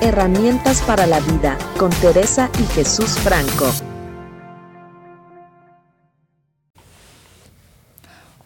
[0.00, 3.68] Herramientas para la vida con Teresa y Jesús Franco.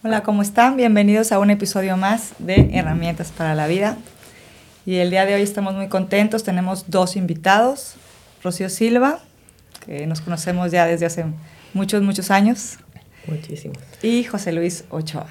[0.03, 0.79] Hola, ¿cómo están?
[0.79, 3.99] Bienvenidos a un episodio más de Herramientas para la vida.
[4.87, 6.43] Y el día de hoy estamos muy contentos.
[6.43, 7.97] Tenemos dos invitados.
[8.43, 9.21] Rocío Silva,
[9.85, 11.27] que nos conocemos ya desde hace
[11.75, 12.79] muchos, muchos años.
[13.27, 13.77] Muchísimos.
[14.01, 15.27] Y José Luis Ochoa.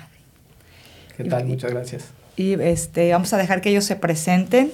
[1.18, 1.46] ¿Qué tal?
[1.46, 2.06] Muchas gracias.
[2.36, 4.72] Y este, vamos a dejar que ellos se presenten.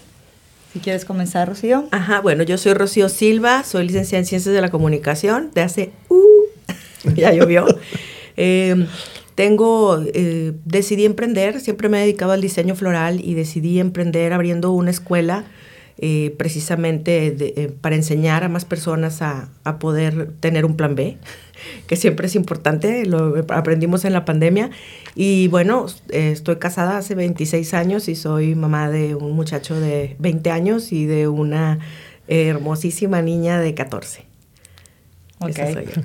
[0.78, 1.88] Si quieres comenzar, Rocío.
[1.90, 5.92] Ajá, bueno, yo soy Rocío Silva, soy licenciada en Ciencias de la Comunicación de hace...
[6.08, 6.44] Uh,
[7.16, 7.66] ya llovió.
[8.38, 8.86] eh,
[9.34, 14.72] tengo, eh, decidí emprender, siempre me he dedicado al diseño floral y decidí emprender abriendo
[14.72, 15.46] una escuela
[16.00, 20.96] eh, precisamente de, eh, para enseñar a más personas a, a, poder tener un plan
[20.96, 21.18] B,
[21.88, 24.70] que siempre es importante, lo aprendimos en la pandemia.
[25.16, 30.16] Y bueno, eh, estoy casada hace 26 años y soy mamá de un muchacho de
[30.20, 31.80] 20 años y de una
[32.28, 34.26] hermosísima niña de 14.
[35.40, 35.50] Ok.
[35.50, 36.02] Esa soy yo.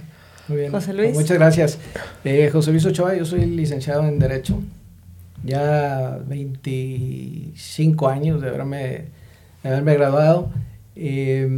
[0.48, 0.72] Muy bien.
[0.72, 1.14] José Luis.
[1.14, 1.78] Muchas gracias.
[2.24, 4.60] Eh, José Luis Ochoa, yo soy licenciado en Derecho.
[5.44, 9.06] Ya 25 años de haberme,
[9.62, 10.50] de haberme graduado.
[10.96, 11.48] Eh,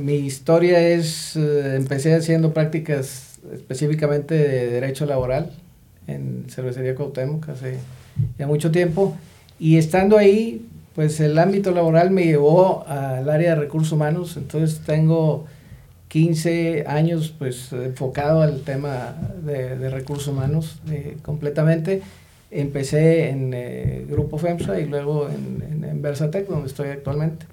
[0.00, 5.50] mi historia es, eh, empecé haciendo prácticas específicamente de Derecho Laboral
[6.06, 7.78] en Cervecería Cuauhtémoc hace
[8.38, 9.16] ya mucho tiempo.
[9.58, 14.36] Y estando ahí, pues el ámbito laboral me llevó al área de recursos humanos.
[14.36, 15.46] Entonces tengo
[16.08, 22.02] 15 años pues enfocado al tema de, de recursos humanos eh, completamente.
[22.54, 27.46] Empecé en eh, Grupo FEMSA y luego en, en, en, Versatec, donde estoy actualmente.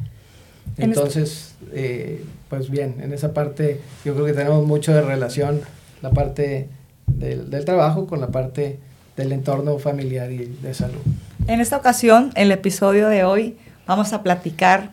[0.78, 5.62] Entonces, eh, pues bien, en esa parte yo creo que tenemos mucho de relación
[6.02, 6.68] la parte
[7.08, 8.78] del, del trabajo con la parte
[9.18, 11.02] del entorno familiar y de salud.
[11.48, 14.92] En esta ocasión, el episodio de hoy, vamos a platicar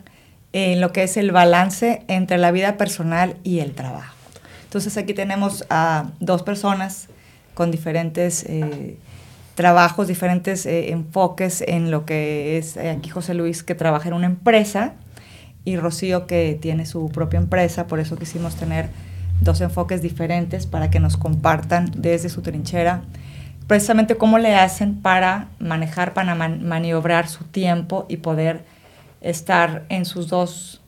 [0.53, 4.15] en lo que es el balance entre la vida personal y el trabajo.
[4.63, 7.07] Entonces aquí tenemos a dos personas
[7.53, 8.97] con diferentes eh,
[9.57, 14.13] trabajos, diferentes eh, enfoques en lo que es eh, aquí José Luis que trabaja en
[14.13, 14.93] una empresa
[15.65, 18.87] y Rocío que tiene su propia empresa, por eso quisimos tener
[19.41, 23.01] dos enfoques diferentes para que nos compartan desde su trinchera
[23.65, 28.63] precisamente cómo le hacen para manejar, para man maniobrar su tiempo y poder
[29.21, 30.81] estar en sus dos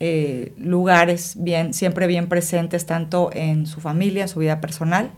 [0.00, 5.12] eh, lugares bien, siempre bien presentes, tanto en su familia, su vida personal,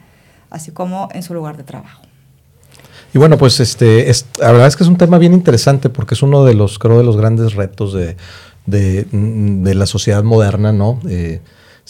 [0.51, 2.10] así como en su lugar de trabajo.
[3.13, 6.15] Y bueno, pues este, es, la verdad es que es un tema bien interesante porque
[6.15, 8.17] es uno de los, creo, de los grandes retos de,
[8.67, 11.01] de, de la sociedad moderna, ¿no?
[11.09, 11.41] Eh,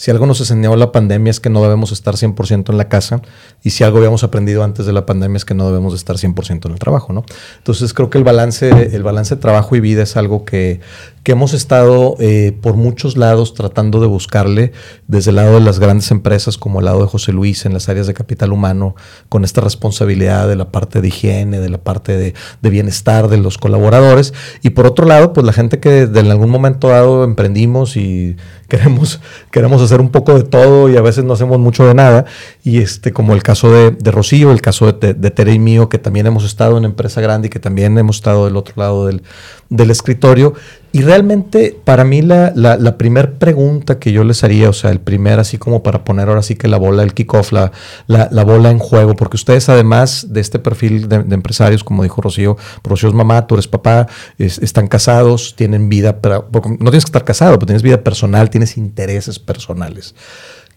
[0.01, 3.21] si algo nos enseñó la pandemia es que no debemos estar 100% en la casa
[3.61, 6.65] y si algo habíamos aprendido antes de la pandemia es que no debemos estar 100%
[6.65, 7.23] en el trabajo, ¿no?
[7.59, 10.81] Entonces creo que el balance, el balance trabajo y vida es algo que,
[11.23, 14.71] que hemos estado eh, por muchos lados tratando de buscarle,
[15.07, 17.89] desde el lado de las grandes empresas como el lado de José Luis en las
[17.89, 18.95] áreas de capital humano,
[19.29, 22.33] con esta responsabilidad de la parte de higiene, de la parte de,
[22.69, 24.33] bienestar de los colaboradores
[24.63, 28.37] y por otro lado, pues la gente que en algún momento dado emprendimos y
[28.67, 29.19] queremos,
[29.51, 32.25] queremos hacer un poco de todo y a veces no hacemos mucho de nada.
[32.63, 35.89] Y este, como el caso de, de Rocío, el caso de, de, Tere y mío,
[35.89, 39.07] que también hemos estado en empresa grande y que también hemos estado del otro lado
[39.07, 39.23] del,
[39.69, 40.53] del escritorio.
[40.93, 44.91] Y realmente para mí la, la, la primera pregunta que yo les haría, o sea,
[44.91, 47.71] el primer así como para poner ahora sí que la bola, el kickoff, la,
[48.07, 52.03] la, la bola en juego, porque ustedes además de este perfil de, de, empresarios, como
[52.03, 54.07] dijo Rocío, Rocío es mamá, tú eres papá,
[54.37, 58.77] es, están casados, tienen vida, no tienes que estar casado, pero tienes vida personal, tienes
[58.77, 60.13] intereses personales.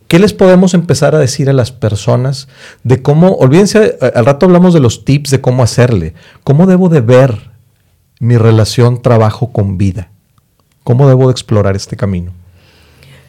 [0.07, 2.47] ¿Qué les podemos empezar a decir a las personas
[2.85, 6.15] de cómo, olvídense, al rato hablamos de los tips de cómo hacerle,
[6.45, 7.54] cómo debo de ver
[8.25, 10.11] mi relación trabajo con vida?
[10.83, 12.33] ¿Cómo debo de explorar este camino?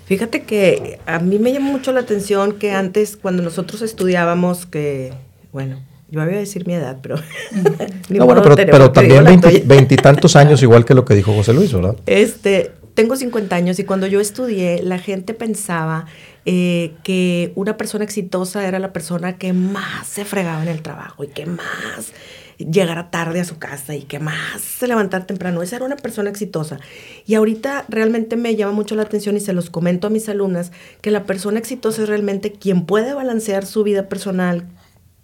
[0.05, 5.13] Fíjate que a mí me llama mucho la atención que antes, cuando nosotros estudiábamos, que,
[5.51, 5.79] bueno,
[6.09, 7.15] yo voy a decir mi edad, pero...
[8.09, 9.25] no, bueno, pero, pero también
[9.65, 11.97] veintitantos años, igual que lo que dijo José Luis, ¿verdad?
[12.05, 16.05] Este, tengo 50 años y cuando yo estudié, la gente pensaba
[16.45, 21.25] eh, que una persona exitosa era la persona que más se fregaba en el trabajo
[21.25, 22.13] y que más
[22.57, 25.61] llegara tarde a su casa y que más se levantar temprano.
[25.61, 26.79] Esa era una persona exitosa.
[27.25, 30.71] Y ahorita realmente me llama mucho la atención y se los comento a mis alumnas
[31.01, 34.65] que la persona exitosa es realmente quien puede balancear su vida personal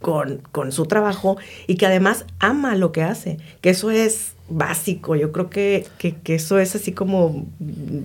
[0.02, 1.38] con, con su trabajo
[1.68, 6.16] y que además ama lo que hace, que eso es básico, yo creo que, que,
[6.16, 7.46] que eso es así como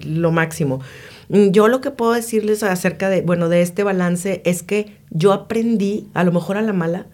[0.05, 0.81] lo máximo.
[1.29, 6.07] Yo lo que puedo decirles acerca de, bueno, de este balance es que yo aprendí,
[6.15, 7.07] a lo mejor a la mala,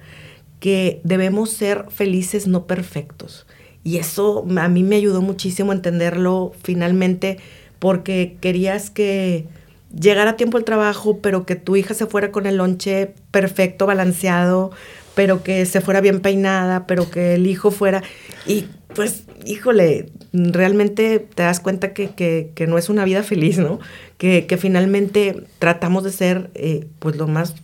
[0.62, 3.46] que debemos ser felices, no perfectos.
[3.82, 7.38] Y eso a mí me ayudó muchísimo a entenderlo finalmente
[7.80, 9.46] porque querías que
[9.92, 13.86] llegara a tiempo el trabajo, pero que tu hija se fuera con el lonche perfecto,
[13.86, 14.70] balanceado,
[15.16, 18.04] pero que se fuera bien peinada, pero que el hijo fuera...
[18.46, 23.80] Y pues, híjole, realmente te das cuenta que, que, no es una vida feliz, ¿no?
[24.16, 27.56] Que, que finalmente tratamos de ser eh, pues lo más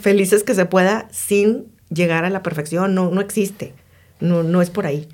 [0.00, 2.94] felices que se pueda sin llegar a la perfección.
[2.94, 3.74] No, no existe.
[4.20, 5.08] No, no es por ahí.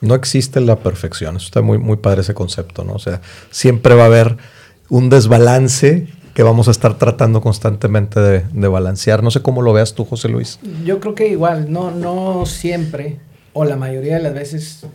[0.00, 1.36] No existe la perfección.
[1.36, 2.94] Eso está muy, muy padre ese concepto, ¿no?
[2.94, 3.20] O sea,
[3.50, 4.36] siempre va a haber
[4.88, 9.24] un desbalance que vamos a estar tratando constantemente de, de, balancear.
[9.24, 10.60] No sé cómo lo veas tú, José Luis.
[10.84, 13.18] Yo creo que igual, no, no siempre,
[13.52, 14.86] o la mayoría de las veces,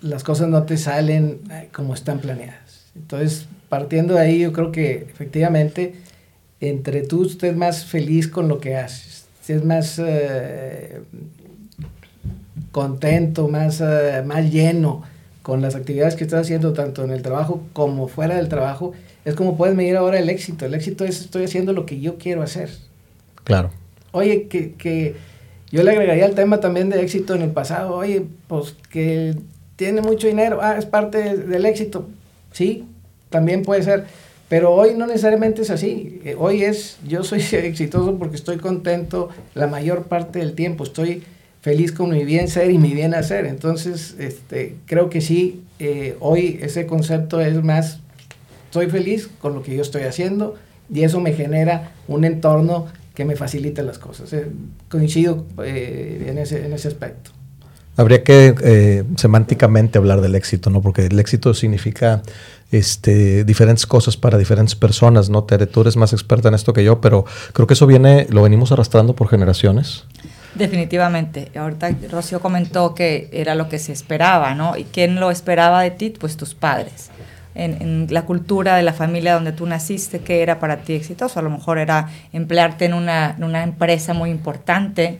[0.00, 1.40] las cosas no te salen
[1.72, 2.86] como están planeadas.
[2.96, 5.94] Entonces, partiendo de ahí, yo creo que efectivamente,
[6.60, 11.00] entre tú estés más feliz con lo que haces, estés más eh,
[12.70, 15.02] contento, más, uh, más lleno
[15.42, 18.92] con las actividades que estás haciendo, tanto en el trabajo como fuera del trabajo,
[19.24, 20.66] es como puedes medir ahora el éxito.
[20.66, 22.68] El éxito es estoy haciendo lo que yo quiero hacer.
[23.44, 23.70] Claro.
[24.12, 25.16] Oye, que, que
[25.70, 27.94] yo le agregaría el tema también de éxito en el pasado.
[27.96, 29.34] Oye, pues que
[29.76, 32.06] tiene mucho dinero, ah, es parte del éxito.
[32.52, 32.84] Sí,
[33.30, 34.04] también puede ser.
[34.48, 36.20] Pero hoy no necesariamente es así.
[36.24, 40.84] Eh, hoy es, yo soy exitoso porque estoy contento la mayor parte del tiempo.
[40.84, 41.22] Estoy
[41.60, 43.46] feliz con mi bien ser y mi bien hacer.
[43.46, 48.00] Entonces, este, creo que sí, eh, hoy ese concepto es más,
[48.66, 50.54] estoy feliz con lo que yo estoy haciendo
[50.92, 54.32] y eso me genera un entorno que me facilita las cosas.
[54.32, 54.46] Eh,
[54.88, 57.32] coincido eh, en, ese, en ese aspecto.
[57.96, 60.80] Habría que eh, semánticamente hablar del éxito, ¿no?
[60.80, 62.22] Porque el éxito significa
[62.70, 65.44] este, diferentes cosas para diferentes personas, ¿no?
[65.44, 68.42] Tere, tú eres más experta en esto que yo, pero creo que eso viene, lo
[68.42, 70.04] venimos arrastrando por generaciones.
[70.54, 71.50] Definitivamente.
[71.56, 74.76] Ahorita Rocío comentó que era lo que se esperaba, ¿no?
[74.76, 76.10] ¿Y quién lo esperaba de ti?
[76.10, 77.10] Pues tus padres.
[77.54, 81.40] En, la cultura de la familia donde tú naciste, ¿qué era para ti exitoso?
[81.40, 85.18] A lo mejor era emplearte en una, en una empresa muy importante,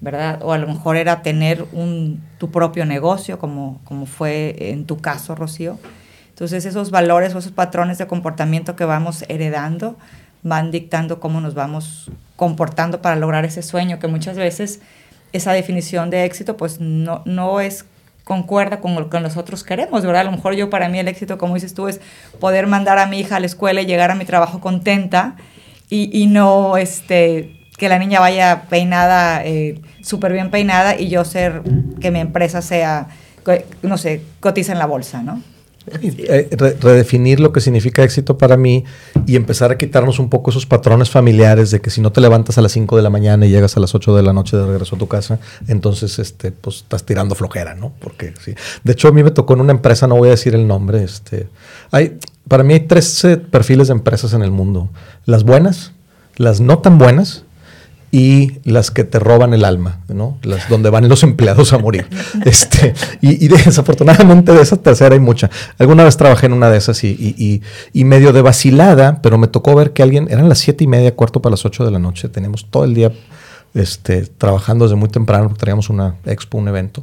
[0.00, 0.40] ¿verdad?
[0.42, 4.98] O a lo mejor era tener un, tu propio negocio, como, como fue en tu
[4.98, 5.78] caso, Rocío.
[6.34, 9.96] Entonces esos valores o esos patrones de comportamiento que vamos heredando
[10.42, 14.80] van dictando cómo nos vamos comportando para lograr ese sueño, que muchas veces
[15.32, 17.84] esa definición de éxito pues no, no es
[18.24, 20.22] concuerda con lo que nosotros queremos, ¿verdad?
[20.22, 22.00] A lo mejor yo para mí el éxito, como dices tú, es
[22.40, 25.36] poder mandar a mi hija a la escuela y llegar a mi trabajo contenta
[25.88, 31.24] y, y no este, que la niña vaya peinada, eh, súper bien peinada y yo
[31.24, 31.62] ser,
[32.00, 33.06] que mi empresa sea,
[33.82, 35.40] no sé, cotiza en la bolsa, ¿no?
[35.86, 36.48] Eh,
[36.80, 38.84] redefinir lo que significa éxito para mí
[39.26, 42.56] y empezar a quitarnos un poco esos patrones familiares de que si no te levantas
[42.56, 44.64] a las 5 de la mañana y llegas a las 8 de la noche de
[44.64, 47.92] regreso a tu casa, entonces este, pues estás tirando flojera, ¿no?
[48.00, 48.54] Porque sí.
[48.82, 51.04] De hecho, a mí me tocó en una empresa, no voy a decir el nombre,
[51.04, 51.48] este,
[51.90, 54.88] hay, para mí hay tres perfiles de empresas en el mundo.
[55.26, 55.92] Las buenas,
[56.36, 57.44] las no tan buenas
[58.14, 60.38] y las que te roban el alma, ¿no?
[60.44, 62.06] Las donde van los empleados a morir.
[62.44, 65.50] este, y, desafortunadamente de esa tercera hay mucha.
[65.78, 67.60] Alguna vez trabajé en una de esas y, y,
[67.92, 71.16] y, medio de vacilada, pero me tocó ver que alguien, eran las siete y media,
[71.16, 73.10] cuarto para las ocho de la noche, teníamos todo el día
[73.74, 77.02] este, trabajando desde muy temprano, porque teníamos una expo, un evento.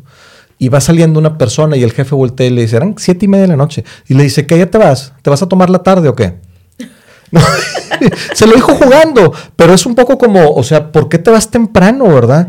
[0.59, 3.27] Y va saliendo una persona y el jefe voltea y le dice, eran siete y
[3.27, 3.83] media de la noche.
[4.07, 5.11] Y le dice, ¿qué ya te vas?
[5.21, 6.35] ¿Te vas a tomar la tarde o qué?
[8.33, 11.49] se lo dijo jugando, pero es un poco como, o sea, ¿por qué te vas
[11.49, 12.47] temprano, verdad?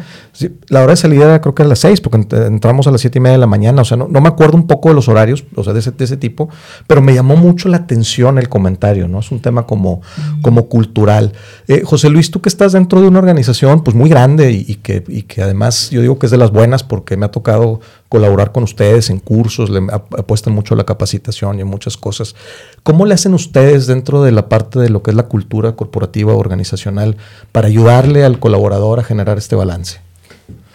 [0.69, 3.19] La hora de salida creo que era a las seis, porque entramos a las siete
[3.19, 5.07] y media de la mañana, o sea, no, no me acuerdo un poco de los
[5.09, 6.49] horarios, o sea, de ese, de ese, tipo,
[6.87, 9.21] pero me llamó mucho la atención el comentario, ¿no?
[9.21, 10.01] Es un tema como,
[10.41, 11.33] como cultural.
[11.69, 14.75] Eh, José Luis, tú que estás dentro de una organización pues muy grande y, y,
[14.77, 17.81] que, y que además yo digo que es de las buenas porque me ha tocado
[18.09, 22.35] colaborar con ustedes en cursos, le apuestan mucho a la capacitación y en muchas cosas.
[22.83, 26.35] ¿Cómo le hacen ustedes dentro de la parte de lo que es la cultura corporativa
[26.35, 27.17] organizacional
[27.53, 30.12] para ayudarle al colaborador a generar este balance?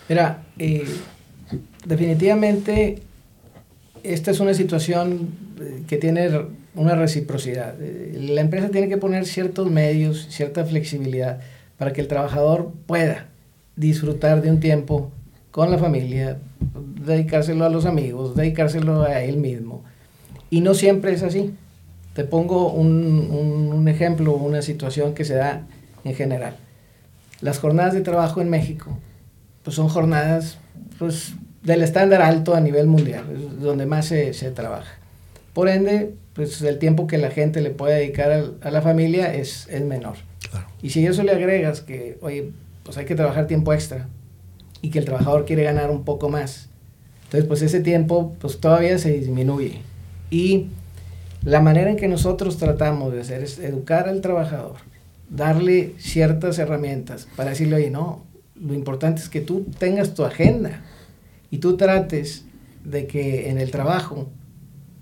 [0.10, 0.86] Mira, eh,
[1.86, 3.02] definitivamente
[4.04, 6.30] esta es una situación eh, que tiene
[6.76, 7.76] una reciprocidad.
[7.82, 11.40] Eh, la empresa tiene que poner ciertos medios, cierta flexibilidad
[11.78, 13.28] para que el trabajador pueda
[13.76, 15.12] disfrutar de un tiempo
[15.52, 16.38] con la familia,
[17.04, 19.84] dedicárselo a los amigos, dedicárselo a él mismo.
[20.50, 21.54] Y no siempre es así.
[22.14, 25.68] Te pongo un, un, un ejemplo, una situación que se da
[26.04, 26.56] en general.
[27.42, 28.98] Las jornadas de trabajo en México
[29.68, 30.60] pues son jornadas
[30.98, 33.26] pues, del estándar alto a nivel mundial,
[33.60, 34.98] donde más se, se, trabaja.
[35.52, 39.34] Por ende, pues el tiempo que la gente le puede dedicar a, a la familia
[39.34, 40.16] es, es menor.
[40.50, 40.68] Claro.
[40.82, 42.52] Y si eso le agregas que, oye,
[42.84, 44.08] pues hay que trabajar tiempo extra
[44.82, 46.70] y que el trabajador quiere ganar un poco más,
[47.26, 49.82] entonces pues ese tiempo pues todavía se disminuye.
[50.32, 50.68] Y
[51.44, 54.78] la manera en que nosotros tratamos de hacer es educar al trabajador,
[55.30, 58.27] darle ciertas herramientas para decirle, oye, no,
[58.62, 60.82] lo importante es que tú tengas tu agenda
[61.52, 62.46] y tú trates
[62.84, 64.28] de que en el trabajo,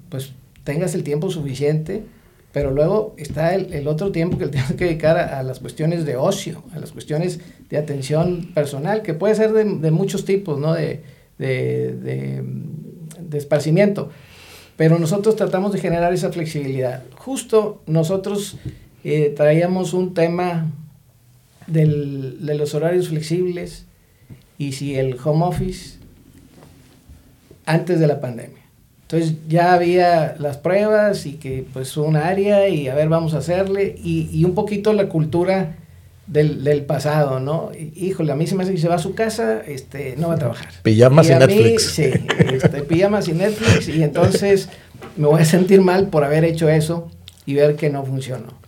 [0.10, 0.34] pues
[0.64, 2.04] tengas el tiempo suficiente,
[2.52, 6.64] pero luego está el, otro tiempo que tienes que dedicar a, las cuestiones de ocio,
[6.74, 10.74] a las cuestiones de atención personal, que puede ser de, muchos tipos, ¿no?
[10.74, 11.04] De,
[11.38, 12.44] de,
[13.20, 14.10] de, esparcimiento.
[14.78, 17.04] Pero nosotros tratamos de generar esa flexibilidad.
[17.18, 18.58] Justo nosotros
[19.04, 20.72] eh, traíamos un tema
[21.68, 23.86] del, de los horarios flexibles
[24.58, 25.98] y si el home office
[27.66, 28.62] antes de la pandemia.
[29.04, 33.38] Entonces ya había las pruebas y que pues un área y a ver vamos a
[33.38, 35.76] hacerle y, y un poquito la cultura
[36.26, 37.70] del, del, pasado, ¿no?
[37.96, 40.34] Híjole, a mí se me hace que se va a su casa, este, no va
[40.34, 40.70] a trabajar.
[40.82, 41.84] Pijamas y, Netflix.
[41.84, 42.12] sí,
[42.52, 44.70] este, pijamas y Netflix y entonces
[45.18, 47.12] me voy a sentir mal por haber hecho eso
[47.46, 48.65] y ver que no funcionó.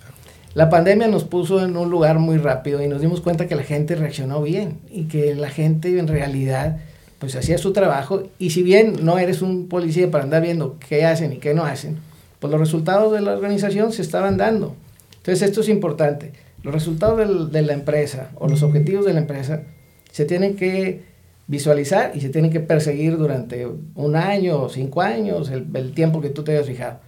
[0.58, 3.62] La pandemia nos puso en un lugar muy rápido y nos dimos cuenta que la
[3.62, 6.80] gente reaccionó bien y que la gente en realidad
[7.20, 11.06] pues hacía su trabajo y si bien no eres un policía para andar viendo qué
[11.06, 12.00] hacen y qué no hacen,
[12.40, 14.76] pues los resultados de la organización se estaban dando.
[15.18, 16.32] Entonces esto es importante.
[16.64, 19.62] Los resultados de la empresa o los objetivos de la empresa
[20.12, 21.04] se tienen que
[21.46, 26.32] visualizar y se tienen que perseguir durante un año cinco años, el, el tiempo que
[26.32, 27.07] tú te hayas fijado.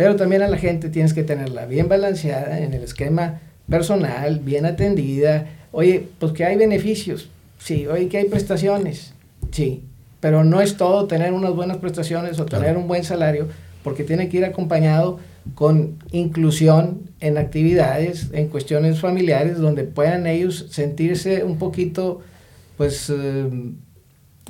[0.00, 4.64] Pero también a la gente tienes que tenerla bien balanceada en el esquema personal, bien
[4.64, 5.48] atendida.
[5.72, 7.28] Oye, pues que hay beneficios,
[7.58, 9.12] sí, oye, que hay prestaciones,
[9.50, 9.84] Sí,
[10.20, 13.48] pero no es todo tener unas buenas prestaciones o tener un buen salario,
[13.84, 15.18] porque tiene que ir acompañado
[15.54, 22.22] con inclusión en actividades, en cuestiones familiares, donde puedan ellos sentirse un poquito,
[22.78, 23.50] pues, eh,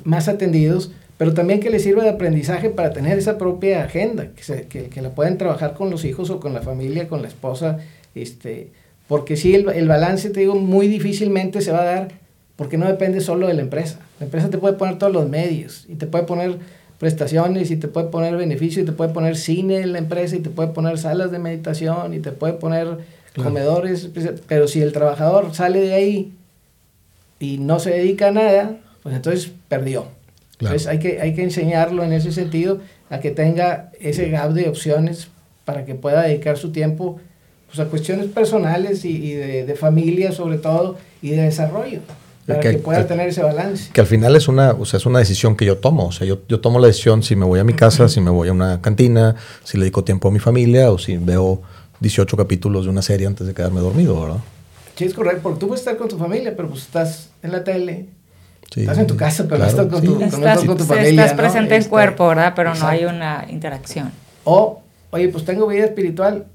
[0.05, 4.87] más atendidos, pero también que les sirva de aprendizaje para tener esa propia agenda, que,
[4.89, 7.77] que, la pueden trabajar con los hijos o con la familia, con la esposa,
[8.15, 8.71] este,
[9.07, 12.07] porque sí, el, el balance, te digo, muy difícilmente se va a dar
[12.55, 13.99] porque no depende solo de la empresa.
[14.19, 16.57] La empresa te puede poner todos los medios y te puede poner
[16.97, 20.39] prestaciones y te puede poner beneficios y te puede poner cine en la empresa y
[20.39, 22.97] te puede poner salas de meditación y te puede poner
[23.35, 24.09] comedores,
[24.47, 26.33] pero si el trabajador sale de ahí
[27.39, 30.19] y no se dedica a nada, pues entonces perdió.
[30.61, 34.69] Entonces hay que, hay que enseñarlo en ese sentido a que tenga ese gap de
[34.69, 35.27] opciones
[35.65, 37.19] para que pueda dedicar su tiempo
[37.67, 41.99] pues, a cuestiones personales y, de, de familia sobre todo y de desarrollo
[42.47, 43.91] para que, pueda tener ese balance.
[43.93, 46.07] Que al final es una, o sea, es una decisión que yo tomo.
[46.07, 48.31] O sea, yo, yo tomo la decisión si me voy a mi casa, si me
[48.31, 51.61] voy a una cantina, si le dedico tiempo a mi familia o si veo
[51.99, 54.39] 18 capítulos de una serie antes de quedarme dormido, ¿verdad?
[54.95, 57.63] Sí, es correcto, porque tú puedes estar con tu familia, pero pues estás en la
[57.63, 58.07] tele,
[58.75, 61.25] estás en tu casa, pero no estás con, tu, estás, con tu familia.
[61.25, 62.53] Estás presente en este, cuerpo, ¿verdad?
[62.55, 64.11] Pero no hay una interacción.
[64.43, 66.45] O, oye, pues tengo vida espiritual,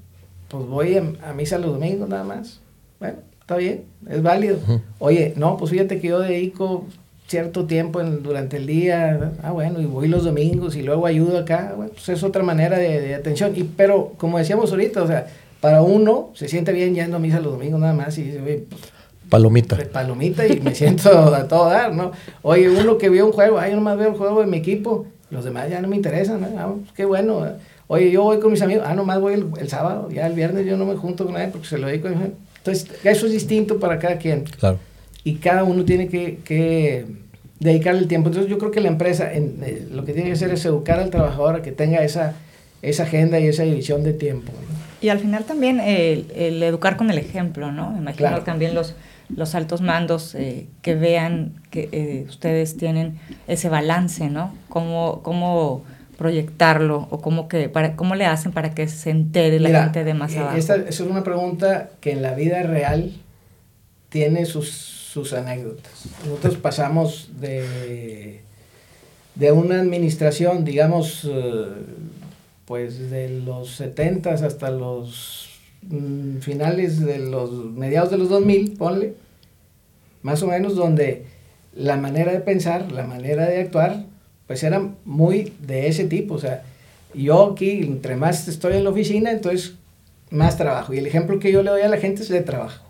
[0.47, 2.59] pues voy a, a misa los domingos nada más.
[2.99, 4.59] Bueno, está bien, es válido.
[4.99, 6.85] Oye, no, pues fíjate que yo dedico
[7.27, 11.39] cierto tiempo en, durante el día, ah, bueno, y voy los domingos y luego ayudo
[11.39, 13.53] acá, bueno, pues es otra manera de, atención.
[13.55, 15.27] Y, pero, como decíamos ahorita, o sea,
[15.61, 18.65] para uno se siente bien yendo a misa los domingos nada más y dice, oye,
[18.69, 18.81] pues,
[19.29, 19.77] Palomita.
[19.91, 22.11] Palomita y me siento a todo dar, ¿no?
[22.41, 25.05] Oye, uno que vio un juego, ay, yo nomás veo el juego de mi equipo,
[25.29, 26.47] los demás ya no me interesan, ¿no?
[26.57, 27.45] Ah, pues, qué bueno.
[27.87, 30.65] Oye, yo voy con mis amigos, ah, nomás voy el, el, sábado, ya el viernes
[30.65, 32.11] yo no me junto con nadie porque se lo dedico a
[32.67, 34.43] entonces, eso es distinto para cada quien.
[34.43, 34.77] Claro.
[35.23, 37.05] Y cada uno tiene que, que
[37.59, 38.27] dedicarle el tiempo.
[38.27, 40.99] Entonces, yo creo que la empresa en, eh, lo que tiene que hacer es educar
[40.99, 42.33] al trabajador a que tenga esa,
[42.81, 44.51] esa agenda y esa división de tiempo.
[45.01, 47.95] Y al final también el, el, educar con el ejemplo, ¿no?
[47.97, 48.95] Imagino también los,
[49.29, 54.53] los altos mandos eh, que vean que eh, ustedes tienen ese balance, ¿no?
[54.69, 55.83] Cómo, cómo
[56.17, 60.13] proyectarlo o cómo, que, para, cómo le hacen para que se entere la gente de
[60.13, 60.57] más eh, abajo?
[60.57, 63.13] Esta es una pregunta que en la vida real
[64.09, 65.91] tiene sus, sus anécdotas.
[66.25, 68.41] Nosotros pasamos de,
[69.35, 71.65] de una administración, digamos, eh,
[72.65, 75.46] pues de los 70 hasta los
[75.83, 79.13] mm, finales de los mediados de los 2000, ponle,
[80.21, 81.25] más o menos donde
[81.73, 84.05] la manera de pensar, la manera de actuar
[84.47, 86.63] pues era muy de ese tipo, o sea,
[87.13, 89.75] yo aquí, entre más estoy en la oficina, entonces
[90.29, 90.93] más trabajo.
[90.93, 92.85] Y el ejemplo que yo le doy a la gente es de trabajo,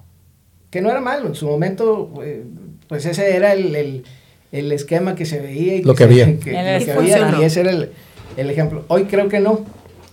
[0.70, 2.44] que no era malo, en su momento, eh,
[2.88, 4.04] pues ese era el, el,
[4.52, 5.76] el, esquema que se veía.
[5.76, 6.26] Y lo que, había.
[6.40, 7.90] Que, lo que había y ese era el,
[8.38, 8.86] el, ejemplo.
[8.88, 9.66] Hoy creo que no,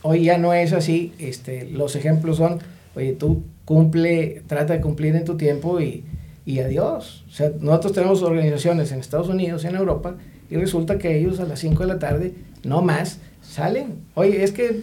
[0.05, 2.59] hoy ya no es así, este, los ejemplos son,
[2.95, 6.05] oye, tú cumple, trata de cumplir en tu tiempo y,
[6.45, 7.25] y adiós.
[7.27, 10.17] O sea, nosotros tenemos organizaciones en Estados Unidos, en Europa,
[10.51, 12.35] y resulta que ellos a las 5 de la tarde,
[12.65, 14.05] no más, Salen.
[14.15, 14.83] Oye, es que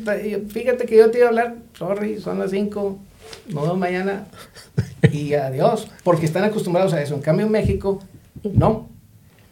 [0.49, 2.97] fíjate que yo te iba a hablar, sorry, son las 5,
[3.53, 4.25] no mañana
[5.11, 7.13] y adiós, porque están acostumbrados a eso.
[7.13, 7.99] En cambio en México,
[8.43, 8.89] no.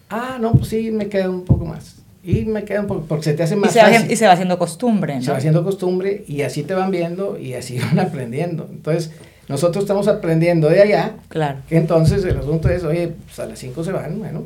[0.09, 1.98] Ah, no, pues sí, me queda un poco más.
[2.23, 4.07] Y me queda un poco, porque se te hace más y se, fácil.
[4.07, 5.21] Va, y se va haciendo costumbre, ¿no?
[5.21, 8.67] Se va haciendo costumbre y así te van viendo y así van aprendiendo.
[8.69, 9.11] Entonces,
[9.47, 11.15] nosotros estamos aprendiendo de allá.
[11.29, 11.59] Claro.
[11.69, 14.45] Que entonces el asunto es, oye, pues a las 5 se van, bueno,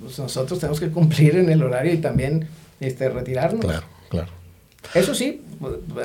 [0.00, 2.48] pues nosotros tenemos que cumplir en el horario y también
[2.80, 3.64] este, retirarnos.
[3.64, 4.28] Claro, claro.
[4.94, 5.42] Eso sí,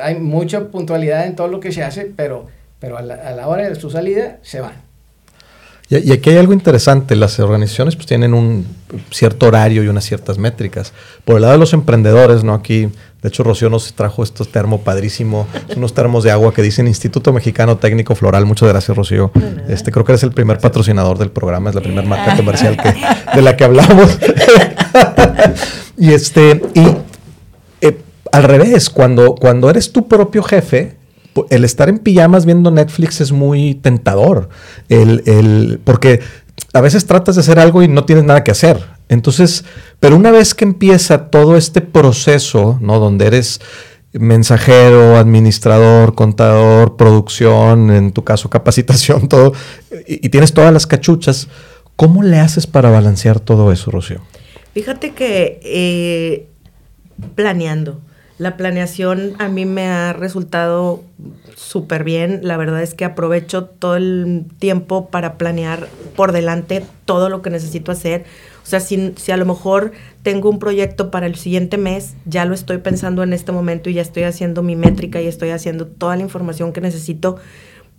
[0.02, 2.48] hay mucha puntualidad en todo lo que se hace, pero,
[2.80, 4.89] pero a, la, a la hora de su salida se van.
[5.90, 8.66] Y, y, aquí hay algo interesante, las organizaciones pues tienen un
[9.12, 10.94] cierto horario y unas ciertas métricas.
[11.26, 12.54] Por el lado de los emprendedores, ¿no?
[12.54, 12.90] Aquí,
[13.22, 17.34] de hecho, Rocío nos trajo estos termos padrísimo, unos termos de agua que dicen Instituto
[17.34, 18.46] Mexicano Técnico Floral.
[18.46, 19.32] Muchas gracias, Rocío.
[19.68, 22.94] Este, creo que eres el primer patrocinador del programa, es la primera marca comercial que,
[23.36, 24.18] de la que hablamos.
[25.98, 26.86] y este, y
[27.82, 27.98] eh,
[28.32, 30.99] al revés, cuando, cuando eres tu propio jefe,
[31.50, 34.50] el estar en pijamas viendo Netflix es muy tentador.
[34.90, 36.22] El, el, porque
[36.74, 38.84] a veces tratas de hacer algo y no tienes nada que hacer.
[39.08, 39.66] Entonces,
[40.00, 43.00] pero una vez que empieza todo este proceso, ¿no?
[43.00, 43.60] Donde eres
[44.14, 49.54] mensajero, administrador, contador, producción, en tu caso capacitación, todo,
[50.08, 51.48] y, tienes todas las cachuchas,
[51.96, 54.22] ¿cómo le haces para balancear todo eso, Rocío?
[54.74, 56.48] Fíjate que eh,
[57.36, 58.02] planeando.
[58.40, 61.04] La planeación a mí me ha resultado
[61.58, 62.40] súper bien.
[62.42, 67.50] La verdad es que aprovecho todo el tiempo para planear por delante todo lo que
[67.50, 68.24] necesito hacer.
[68.64, 69.92] O sea, si, si, a lo mejor
[70.24, 73.96] tengo un proyecto para el siguiente mes, ya lo estoy pensando en este momento y
[73.96, 77.40] ya estoy haciendo mi métrica y estoy haciendo toda la información que necesito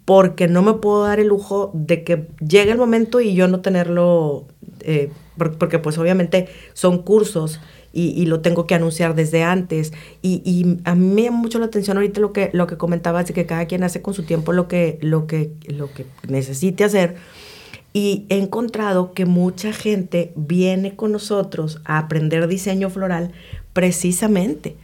[0.06, 3.60] porque no me puedo dar el lujo de que llegue el momento y yo no
[3.60, 4.46] tenerlo,
[4.80, 5.12] eh,
[5.58, 7.60] porque pues obviamente son cursos
[7.92, 9.92] y, y, lo tengo que anunciar desde antes.
[10.22, 13.26] Y, y, a mí me llama mucho la atención ahorita lo que, lo que comentabas
[13.26, 16.84] de que cada quien hace con su tiempo lo que, lo que, lo que necesite
[16.84, 17.16] hacer.
[17.92, 23.32] Y he encontrado que mucha gente viene con nosotros a aprender diseño floral
[23.72, 24.76] precisamente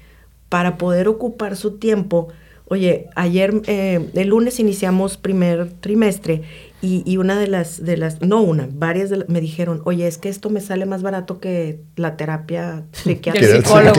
[0.49, 2.29] para poder ocupar su tiempo.
[2.69, 6.43] Oye, ayer, eh, el lunes iniciamos primer trimestre
[6.83, 10.19] y, y, una de las, de las, no una, varias de, me dijeron, oye, es
[10.19, 13.57] que esto me sale más barato que la terapia psiquiátrica.
[13.57, 13.93] Sí, claro.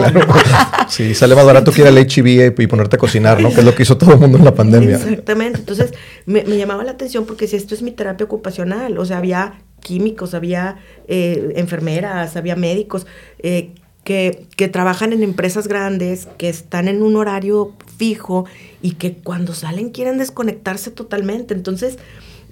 [0.88, 3.50] sí, sale más barato que ir al HIV y ponerte a cocinar, ¿no?
[3.50, 4.96] Que es lo que hizo todo el mundo en la pandemia.
[4.96, 5.60] Exactamente.
[5.60, 5.94] Entonces,
[6.26, 9.56] me, me llamaba la atención porque si esto es mi terapia ocupacional, o sea, había
[9.80, 13.08] químicos, había eh, enfermeras, había médicos,
[13.40, 13.72] eh,
[14.04, 18.46] que, que, trabajan en empresas grandes, que están en un horario fijo
[18.82, 21.54] y que cuando salen quieren desconectarse totalmente.
[21.54, 21.98] Entonces,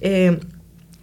[0.02, 0.40] eh,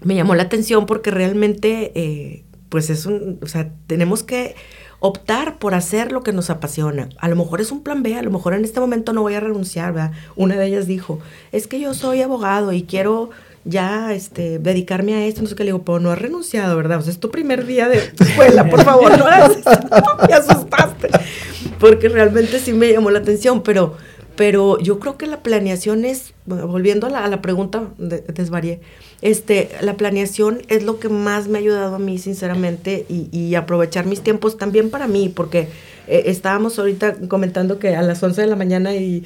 [0.03, 4.55] me llamó la atención porque realmente, eh, pues es un, o sea, tenemos que
[5.01, 7.09] optar por hacer lo que nos apasiona.
[7.19, 9.35] A lo mejor es un plan B, a lo mejor en este momento no voy
[9.35, 10.13] a renunciar, ¿verdad?
[10.37, 11.19] Una de ellas dijo,
[11.51, 13.31] es que yo soy abogado y quiero
[13.65, 16.99] ya este, dedicarme a esto, no sé qué, le digo, pero no has renunciado, ¿verdad?
[16.99, 19.89] O sea, es tu primer día de escuela, por favor, no hagas esto,
[20.29, 21.09] me asustaste,
[21.79, 23.97] porque realmente sí me llamó la atención, pero,
[24.37, 28.81] pero yo creo que la planeación es, volviendo a la, pregunta, de, desvarié,
[29.21, 33.55] este, la planeación es lo que más me ha ayudado a mí, sinceramente, y, y
[33.55, 35.69] aprovechar mis tiempos también para mí, porque
[36.09, 39.25] eh, estábamos ahorita comentando que a las 11 de la mañana y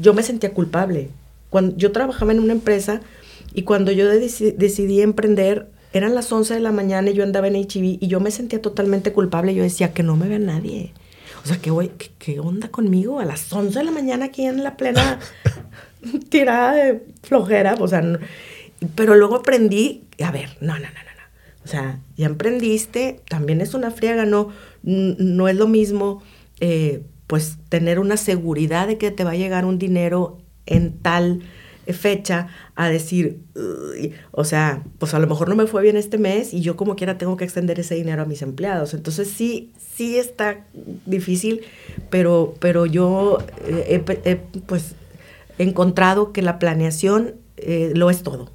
[0.00, 1.10] yo me sentía culpable.
[1.50, 3.00] Cuando yo trabajaba en una empresa,
[3.54, 7.48] y cuando yo decidí, decidí emprender, eran las 11 de la mañana y yo andaba
[7.48, 9.54] en HIV y yo me sentía totalmente culpable.
[9.54, 10.92] Yo decía que no me vea nadie.
[11.46, 13.20] O sea, ¿qué, voy, qué, qué onda conmigo?
[13.20, 15.20] A las 11 de la mañana aquí en la plena
[16.28, 17.76] tirada de flojera.
[17.78, 18.18] O sea, no,
[18.96, 21.62] pero luego aprendí, a ver, no, no, no, no, no.
[21.64, 24.48] O sea, ya emprendiste, también es una friega, no,
[24.82, 26.20] no es lo mismo,
[26.58, 31.42] eh, pues, tener una seguridad de que te va a llegar un dinero en tal
[31.86, 33.40] fecha a decir,
[34.32, 36.94] o sea, pues a lo mejor no me fue bien este mes y yo como
[36.94, 38.92] quiera tengo que extender ese dinero a mis empleados.
[38.92, 40.66] Entonces sí, sí está
[41.06, 41.62] difícil,
[42.10, 44.94] pero, pero yo he, he pues
[45.58, 48.50] encontrado que la planeación eh, lo es todo.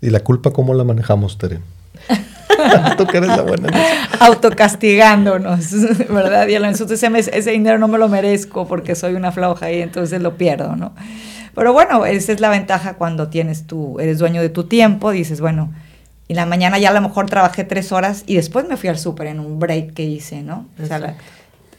[0.00, 1.58] ¿Y la culpa cómo la manejamos, Tere?
[2.96, 3.70] Tú que eres la buena.
[4.20, 5.72] Autocastigándonos,
[6.08, 6.46] ¿verdad?
[6.46, 10.22] Y entonces ese, ese dinero no me lo merezco porque soy una floja y entonces
[10.22, 10.94] lo pierdo, ¿no?
[11.54, 15.40] Pero bueno, esa es la ventaja cuando tienes tú, eres dueño de tu tiempo, dices,
[15.40, 15.72] bueno,
[16.28, 18.98] y la mañana ya a lo mejor trabajé tres horas y después me fui al
[18.98, 20.66] súper en un break que hice, ¿no?
[20.82, 21.16] O sea, la,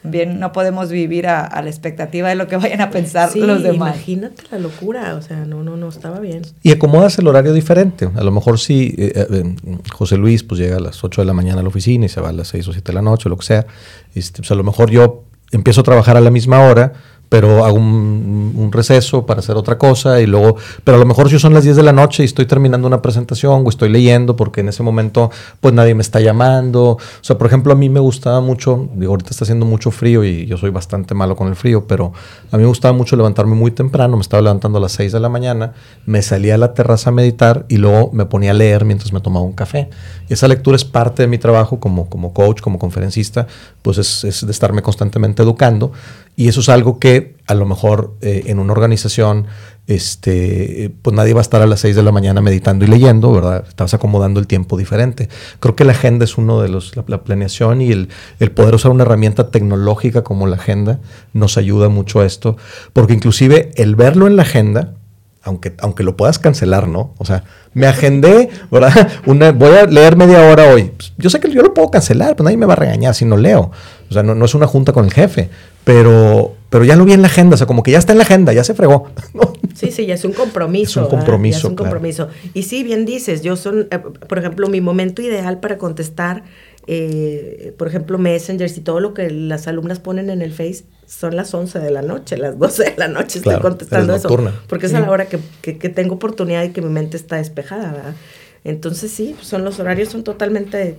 [0.04, 3.40] bien no podemos vivir a, a, la expectativa de lo que vayan a pensar sí,
[3.40, 3.96] los demás.
[3.96, 6.42] Imagínate la locura, o sea, no, no, no estaba bien.
[6.62, 8.10] Y acomodas el horario diferente.
[8.16, 9.56] A lo mejor si eh, eh,
[9.92, 12.22] José Luis pues llega a las 8 de la mañana a la oficina y se
[12.22, 13.66] va a las 6 o 7 de la noche, o lo que sea.
[14.14, 16.94] Este, pues a lo mejor yo empiezo a trabajar a la misma hora,
[17.34, 21.32] pero hago un, un, receso para hacer otra cosa y luego, pero a lo mejor
[21.32, 24.36] si son las 10 de la noche y estoy terminando una presentación o estoy leyendo
[24.36, 26.84] porque en ese momento pues nadie me está llamando.
[26.92, 30.24] O sea, por ejemplo, a mí me gustaba mucho, digo, ahorita está haciendo mucho frío
[30.24, 32.14] y yo soy bastante malo con el frío, pero
[32.52, 35.20] a mí me gustaba mucho levantarme muy temprano, me estaba levantando a las 6 de
[35.20, 35.74] la mañana,
[36.06, 39.22] me salía a la terraza a meditar y luego me ponía a leer mientras me
[39.22, 39.90] tomaba un café.
[40.30, 43.48] Y esa lectura es parte de mi trabajo como, como coach, como conferencista,
[43.82, 45.94] pues es, es de estarme constantemente educando.
[46.36, 49.48] Y eso es algo que a lo mejor eh, en una organización,
[49.86, 53.32] este, pues nadie va a estar a las 6 de la mañana meditando y leyendo,
[53.32, 53.66] ¿verdad?
[53.68, 55.30] Estás acomodando el tiempo diferente.
[55.60, 58.76] Creo que la agenda es uno de los, la, la planeación y el, el, poder
[58.76, 61.02] usar una herramienta tecnológica como la agenda
[61.34, 62.58] nos ayuda mucho a esto,
[62.94, 64.96] porque inclusive el verlo en la agenda,
[65.44, 67.14] aunque, aunque lo puedas cancelar, ¿no?
[67.18, 69.12] O sea, me agendé, ¿verdad?
[69.26, 70.92] Una, voy a leer media hora hoy.
[70.96, 73.26] Pues yo sé que yo lo puedo cancelar, pues nadie me va a regañar si
[73.26, 73.72] no leo.
[74.10, 75.50] O sea, no, no es una junta con el jefe,
[75.84, 78.20] pero, pero ya lo vi en la agenda, o sea, como que ya está en
[78.20, 79.08] la agenda, ya se fregó.
[79.74, 81.02] Sí, sí, ya es un compromiso.
[81.02, 81.58] Es un compromiso.
[81.58, 82.28] es un compromiso.
[82.28, 82.50] Claro.
[82.54, 86.44] Y sí, bien dices, yo son, eh, por ejemplo, mi momento ideal para contestar,
[86.88, 91.36] eh, por ejemplo, messengers y todo lo que las alumnas ponen en el Face son
[91.36, 94.28] las 11 de la noche, las 12 de la noche claro, estoy contestando eso.
[94.28, 94.62] Nocturna.
[94.68, 97.38] Porque es a la hora que, que, que, tengo oportunidad y que mi mente está
[97.38, 98.16] despejada, ¿verdad?
[98.64, 100.98] Entonces sí, son los horarios son totalmente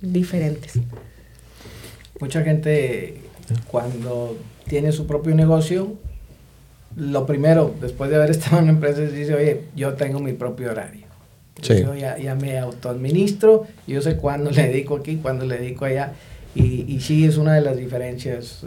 [0.00, 0.74] diferentes.
[2.20, 3.20] Mucha gente
[3.70, 4.36] cuando
[4.68, 5.94] tiene su propio negocio,
[6.96, 10.70] lo primero, después de haber estado en una empresa, dice, oye, yo tengo mi propio
[10.70, 11.03] horario.
[11.62, 11.80] Sí.
[11.82, 16.12] Yo ya, ya me autoadministro, yo sé cuándo le dedico aquí, cuándo le dedico allá.
[16.56, 18.60] Y, y sí es una de las diferencias,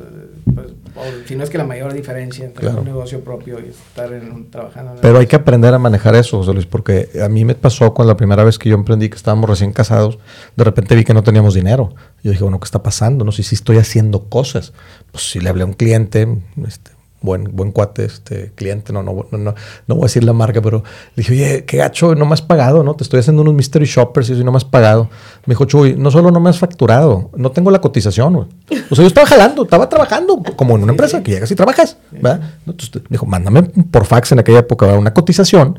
[0.54, 2.80] pues, o, si no es que la mayor diferencia entre Claro.
[2.80, 6.14] un negocio propio y estar en un- trabajando en Pero hay que aprender a manejar
[6.16, 9.08] eso, José Luis, porque a mí me pasó cuando la primera vez que yo emprendí,
[9.08, 10.20] que estábamos recién casados,
[10.58, 11.94] de repente vi que no teníamos dinero.
[12.24, 13.24] Yo dije, bueno, ¿qué está pasando?
[13.24, 14.74] No sé si estoy haciendo cosas.
[15.14, 16.28] Pues si le hablé a un cliente,
[16.68, 16.92] este,
[17.28, 20.62] buen, buen cuate, este cliente, no, no, no, no, no voy a decir la marca,
[20.62, 20.84] pero
[21.16, 22.96] le dije, oye, qué gacho, no me has pagado, ¿no?
[22.96, 25.10] Te estoy haciendo unos mystery shoppers y no me has pagado.
[25.46, 28.48] Me dijo, Chuy, no solo no me has facturado, no tengo la cotización, güey.
[28.90, 31.98] O sea, yo estaba jalando, estaba trabajando, como en una empresa que llegas y trabajas,
[32.12, 32.42] ¿verdad?
[32.66, 35.78] Entonces dijo, mándame por fax en aquella época una cotización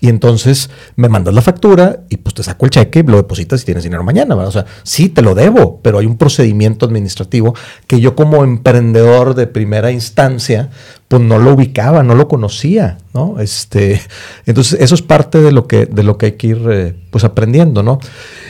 [0.00, 3.64] y entonces me mandas la factura y pues te saco el cheque lo depositas y
[3.66, 4.34] tienes dinero mañana.
[4.34, 7.54] O sea, sí, te lo debo, pero hay un procedimiento administrativo
[7.86, 10.70] que yo como emprendedor de primera instancia,
[11.08, 13.40] pues no lo ubicaba, no lo conocía, ¿no?
[13.40, 14.00] Este,
[14.46, 17.24] entonces eso es parte de lo que, de lo que hay que ir eh, pues
[17.24, 17.98] aprendiendo, ¿no?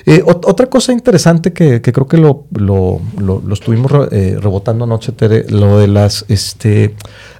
[0.07, 4.37] Eh, ot- otra cosa interesante que, que creo que lo, lo, lo- lo estuvimos eh,
[4.41, 6.95] rebotando anoche, Tere, lo de las, este,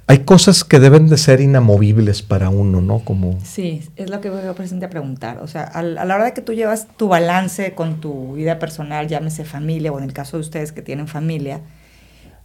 [0.07, 2.99] hay cosas que deben de ser inamovibles para uno, ¿no?
[2.99, 3.37] Como...
[3.43, 5.39] Sí, es lo que voy a presente a preguntar.
[5.41, 9.07] O sea, a, la hora de que tú llevas tu balance con tu vida personal,
[9.07, 11.61] llámese familia, o en el caso de ustedes que tienen familia,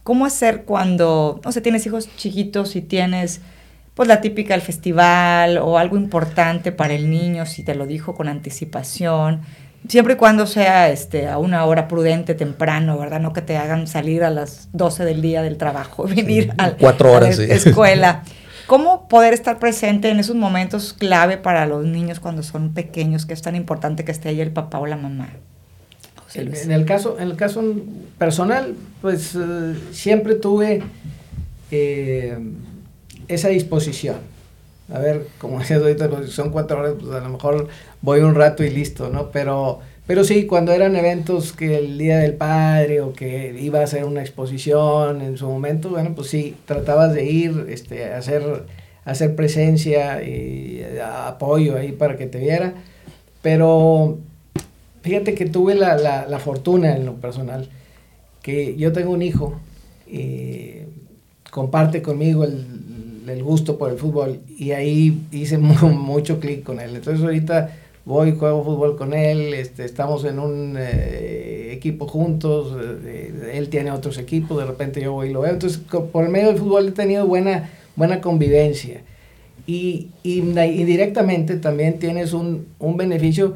[0.03, 3.41] ¿cómo hacer cuando, o sea, tienes hijos chiquitos y tienes,
[3.93, 8.15] pues, la típica del festival o algo importante para el niño, si te lo dijo
[8.15, 9.41] con anticipación?
[9.87, 13.19] Siempre y cuando sea este, a una hora prudente, temprano, ¿verdad?
[13.19, 17.09] No que te hagan salir a las 12 del día del trabajo, venir a, cuatro
[17.09, 17.43] a la horas, sí.
[17.49, 18.23] escuela.
[18.67, 23.33] ¿Cómo poder estar presente en esos momentos clave para los niños cuando son pequeños, que
[23.33, 25.29] es tan importante que esté ahí el papá o la mamá?
[26.25, 26.63] José En, Luis.
[26.65, 27.63] en el caso, en el caso
[28.17, 30.83] personal, pues eh, siempre tuve
[31.71, 32.37] eh,
[33.29, 34.17] esa disposición.
[34.93, 37.67] A ver, como decías ahorita, pues, son cuatro horas, pues a lo mejor
[38.01, 39.31] voy un rato y listo, ¿no?
[39.31, 43.83] Pero, pero sí, cuando eran eventos que el Día del Padre o que iba a
[43.83, 48.63] hacer una exposición en su momento, bueno, pues sí, tratabas de ir, este, hacer,
[49.05, 52.73] hacer presencia y eh, apoyo ahí para que te viera.
[53.41, 54.17] Pero
[55.01, 57.69] fíjate que tuve la, la, la fortuna en lo personal,
[58.41, 59.59] que yo tengo un hijo
[60.05, 60.83] y
[61.51, 62.76] comparte conmigo el,
[63.29, 66.95] el gusto por el fútbol y ahí hice mu- mucho clic con él.
[66.95, 67.71] Entonces ahorita
[68.05, 73.91] voy, juego fútbol con él, este, estamos en un eh, equipo juntos, eh, él tiene
[73.91, 75.51] otros equipos, de repente yo voy y lo veo.
[75.53, 79.01] Entonces por el medio del fútbol he tenido buena, buena convivencia.
[79.65, 83.55] Y, y indirectamente también tienes un, un beneficio,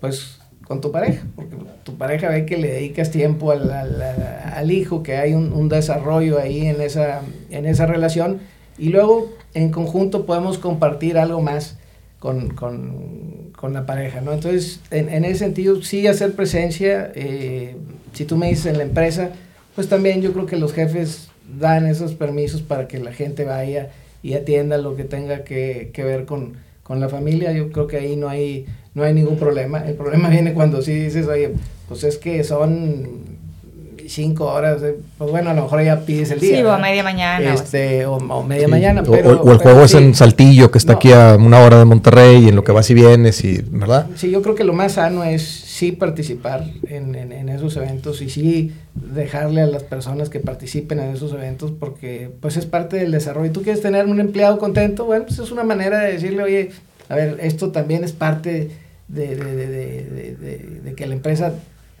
[0.00, 1.54] pues, con tu pareja, porque
[1.84, 5.68] tu pareja ve que le dedicas tiempo al, al- al hijo, que hay un, un
[5.68, 8.40] desarrollo ahí en esa, en esa relación,
[8.82, 11.76] y luego en conjunto podemos compartir algo más
[12.18, 14.32] con, con, con la pareja, ¿no?
[14.32, 17.76] Entonces, en, en ese sentido, sí hacer presencia, eh,
[18.12, 19.30] si tú me dices en la empresa,
[19.76, 21.28] pues también yo creo que los jefes
[21.60, 23.90] dan esos permisos para que la gente vaya
[24.20, 27.52] y atienda lo que tenga que, que ver con, con la familia.
[27.52, 29.86] Yo creo que ahí no hay, no hay ningún problema.
[29.86, 31.52] El problema viene cuando sí dices, oye,
[31.86, 33.31] pues es que son
[34.08, 36.56] cinco horas, eh, pues bueno, a lo mejor ya pides el día.
[36.58, 37.50] Sí, o media mañana.
[37.50, 39.02] o Este, o, o media Sí, mañana.
[39.02, 39.96] o, pero, o- o el pero juego es sí.
[39.98, 40.98] en Saltillo, que está No.
[40.98, 44.06] aquí a una hora de Monterrey, y en lo que vas y vienes, y, ¿verdad?
[44.16, 48.22] Sí, yo creo que lo más sano es sí participar en, en- en esos eventos
[48.22, 52.96] y sí dejarle a las personas que participen en esos eventos porque pues es parte
[52.96, 53.50] del desarrollo.
[53.52, 55.04] ¿Tú quieres tener un empleado contento?
[55.06, 56.70] Bueno, pues es una manera de decirle, oye,
[57.08, 58.70] a ver, esto también es parte
[59.08, 61.52] de, de- de- de- de- de- de que la empresa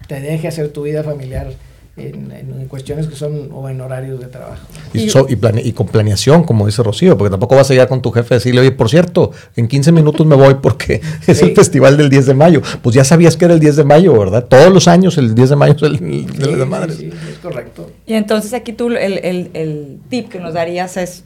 [0.08, 1.48] te deje hacer tu vida familiar
[1.96, 4.62] en, en- cuestiones que son o en horarios de trabajo.
[4.94, 7.74] Y, Y- so- y, plane- y con planeación, como dice Rocío, porque tampoco vas a
[7.74, 11.02] llegar con tu jefe a decirle, oye, por cierto, en 15 minutos me voy porque
[11.26, 11.44] es Sí.
[11.44, 12.62] el festival del 10 de mayo.
[12.82, 14.46] Pues ya sabías que era el 10 de mayo, ¿verdad?
[14.46, 16.96] Todos los años el 10 de mayo es el, de las sí, Madres.
[16.96, 17.90] sí, es correcto.
[18.06, 21.24] Y entonces aquí tú el, el- el tip que nos darías es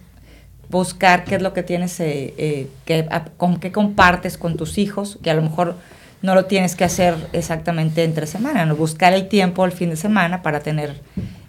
[0.68, 4.78] buscar qué es lo que tienes, eh, eh, que, a- con qué compartes con tus
[4.78, 5.76] hijos, que a lo mejor
[6.26, 8.74] no lo tienes que hacer exactamente entre semana, ¿no?
[8.76, 11.00] buscar el tiempo el fin de semana para tener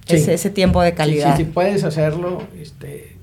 [0.06, 0.16] Sí.
[0.16, 1.36] ese, ese tiempo de calidad.
[1.36, 3.18] Sí, sí, puedes hacerlo, este,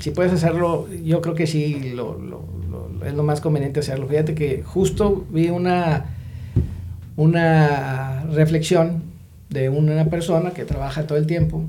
[0.00, 4.06] si puedes hacerlo, yo creo que sí, lo, lo- lo- es lo más conveniente hacerlo.
[4.08, 6.04] Fíjate que justo vi una,
[7.16, 9.02] una reflexión
[9.48, 11.64] de una persona que trabaja todo el tiempo.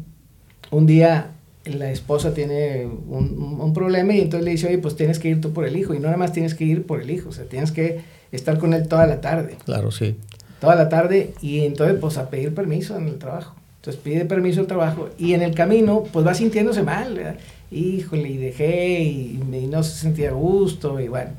[0.69, 1.27] Un día
[1.65, 5.41] la esposa tiene un, un problema y entonces le dice, oye, pues tienes que ir
[5.41, 5.93] tú por el hijo.
[5.93, 8.57] Y no nada más tienes que ir por el hijo, o sea, tienes que estar
[8.57, 10.15] con él toda la tarde Claro, sí.
[10.59, 13.55] toda la tarde y entonces pues a pedir permiso en el trabajo.
[13.77, 17.35] Entonces pide permiso al trabajo y en el camino pues va sintiéndose mal, ¿verdad?
[17.71, 21.31] híjole, y dejé y, y no se sentía a gusto y bueno,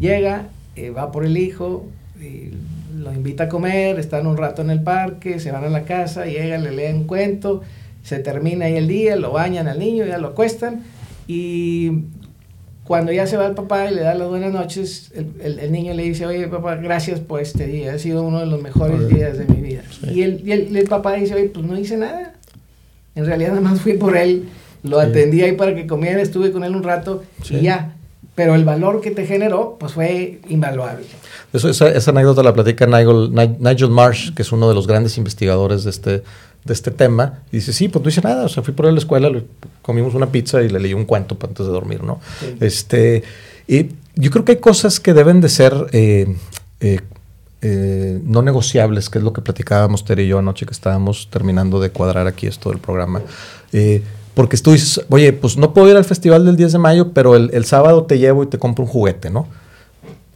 [0.00, 1.86] llega, eh, va por el hijo,
[2.20, 2.50] y
[2.96, 6.26] lo invita a comer, están un rato en el parque, se van a la casa,
[6.26, 7.62] llega, le leen un cuento,
[8.02, 10.82] se termina ahí el día, lo bañan al niño, ya lo acuestan
[11.26, 12.04] y
[12.84, 15.72] cuando ya se va el papá y le da las buenas noches, el, el- el
[15.72, 19.08] niño le dice, oye papá, gracias por este día, ha sido uno de los mejores
[19.08, 19.82] días de mi vida.
[19.90, 20.08] Sí.
[20.10, 22.34] Y, el, y el- el papá dice, oye, pues no hice nada.
[23.14, 24.48] En realidad nada más fui por él,
[24.82, 25.06] lo Sí.
[25.08, 27.56] atendí ahí para que comiera, estuve con él un rato Sí.
[27.56, 27.94] y ya.
[28.34, 31.04] Pero el valor que te generó, pues fue invaluable.
[31.52, 34.86] Eso, esa, esa anécdota la platica Nigel, Ni- Nigel Marsh, que es uno de los
[34.86, 36.22] grandes investigadores de este,
[36.68, 37.40] de este tema.
[37.50, 38.44] Y dice, sí, pues no hice nada.
[38.44, 39.30] O sea, fui por a la escuela,
[39.82, 42.20] comimos una pizza y le leí un cuento antes de dormir, ¿no?
[42.38, 42.56] Sí.
[42.60, 43.24] Este,
[43.66, 46.36] y yo creo que hay cosas que deben de ser eh,
[46.80, 47.00] eh,
[47.62, 51.80] eh, no negociables, que es lo que platicábamos Tere y yo anoche que estábamos terminando
[51.80, 53.22] de cuadrar aquí esto del programa.
[54.34, 57.34] Porque tú dices, oye, pues no puedo ir al festival del 10 de mayo, pero
[57.34, 59.48] el, el sábado te llevo y te compro un juguete, ¿no?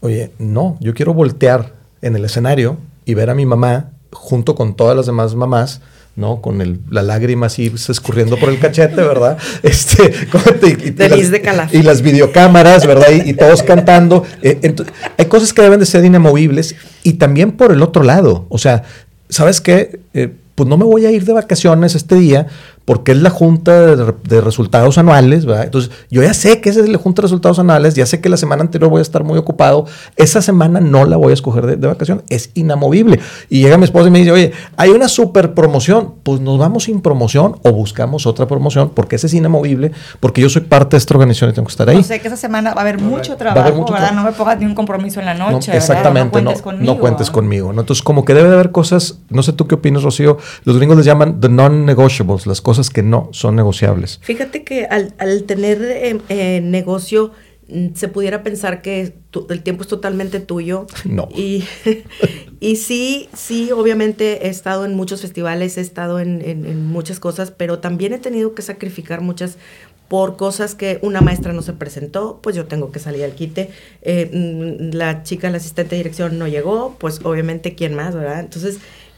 [0.01, 4.75] Oye, no, yo quiero voltear en el escenario y ver a mi mamá junto con
[4.75, 5.81] todas las demás mamás,
[6.17, 6.41] ¿no?
[6.43, 9.39] Con el, la lágrima así escurriendo por el cachete, ¿verdad?
[9.63, 10.13] Este,
[10.67, 13.07] y, Feliz las- de y las videocámaras, ¿verdad?
[13.25, 14.25] Y, y todos cantando.
[14.43, 18.47] Eh, ento- hay cosas que deben de ser inamovibles y también por el otro lado.
[18.51, 18.83] O sea,
[19.29, 20.01] ¿sabes qué?
[20.15, 22.47] Eh, pues no me voy a ir de vacaciones este día
[22.85, 25.65] porque es la junta de, de resultados anuales, ¿verdad?
[25.65, 28.29] Entonces, yo ya sé que esa es la junta de resultados anuales, ya sé que
[28.29, 31.67] la semana anterior voy a estar muy ocupado, esa semana no la voy a escoger
[31.67, 33.21] de, de vacación, es inamovible.
[33.49, 36.85] Y llega mi esposa y me dice, oye, hay una super promoción, pues nos vamos
[36.85, 40.99] sin promoción o buscamos otra promoción porque ese es inamovible, porque yo soy parte de
[40.99, 41.97] esta organización y tengo que estar ahí.
[41.97, 44.09] No sé que esa semana va a haber mucho trabajo, haber mucho ¿verdad?
[44.09, 44.25] trabajo.
[44.27, 45.77] No me pongas ni un compromiso en la No, noche, ¿verdad?
[45.91, 46.95] exactamente, No cuentes no, conmigo.
[46.95, 47.33] no cuentes ¿ah?
[47.33, 47.73] conmigo.
[47.73, 47.81] ¿no?
[47.83, 50.97] Entonces, como que debe de haber cosas, no sé tú qué opinas, Rocío, los gringos
[50.97, 54.19] les llaman the non-negotiables, las cosas que no son negociables.
[54.23, 57.33] Fíjate que al, al tener eh, eh, negocio
[57.69, 60.87] mm, se pudiera pensar que tu- el tiempo es totalmente tuyo.
[61.05, 61.29] No.
[61.35, 61.65] Y,
[62.61, 67.21] y sí, sí, obviamente he estado en muchos festivales, he estado en, en- en muchas
[67.21, 69.57] cosas, pero también he tenido que sacrificar muchas
[70.09, 73.71] por cosas que una maestra no se presentó, pues yo tengo que salir al quite.
[74.03, 78.41] Eh, mm, la chica, la asistente de dirección no llegó, pues obviamente quién más, ¿verdad?
[78.41, 78.77] Entonces,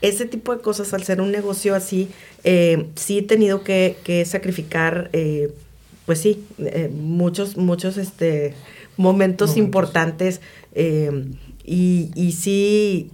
[0.08, 2.08] ese tipo de cosas, al ser un negocio así,
[2.44, 5.50] eh, sí he tenido que, que sacrificar, eh,
[6.06, 8.54] pues sí, eh, muchos, muchos este,
[8.96, 9.56] momentos Momentos.
[9.56, 10.40] importantes
[10.74, 11.24] eh,
[11.64, 13.10] y, y sí,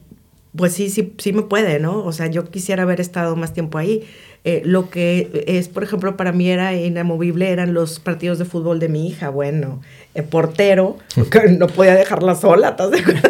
[0.56, 2.04] pues sí, sí, sí me puede, ¿no?
[2.04, 4.02] O sea, yo quisiera haber estado más tiempo ahí.
[4.42, 8.80] Eh, lo que es, por ejemplo, para mí era inamovible eran los partidos de fútbol
[8.80, 9.28] de mi hija.
[9.28, 9.82] Bueno,
[10.14, 10.96] el portero,
[11.30, 13.28] que no podía dejarla sola, ¿estás de acuerdo?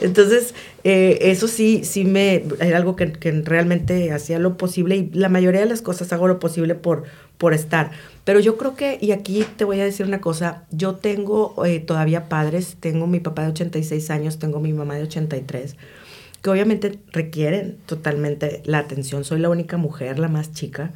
[0.00, 0.54] Entonces,
[0.88, 5.28] eh, eso sí, sí me, era algo que, que realmente hacía lo posible y la
[5.28, 7.02] mayoría de las cosas hago lo posible por,
[7.38, 7.90] por estar.
[8.22, 11.80] Pero yo creo que, y aquí te voy a decir una cosa, yo tengo eh,
[11.80, 15.74] todavía padres, tengo mi papá de 86 años, tengo mi mamá de 83
[16.40, 19.24] que obviamente requieren totalmente la atención.
[19.24, 20.92] Soy la única mujer, la más chica.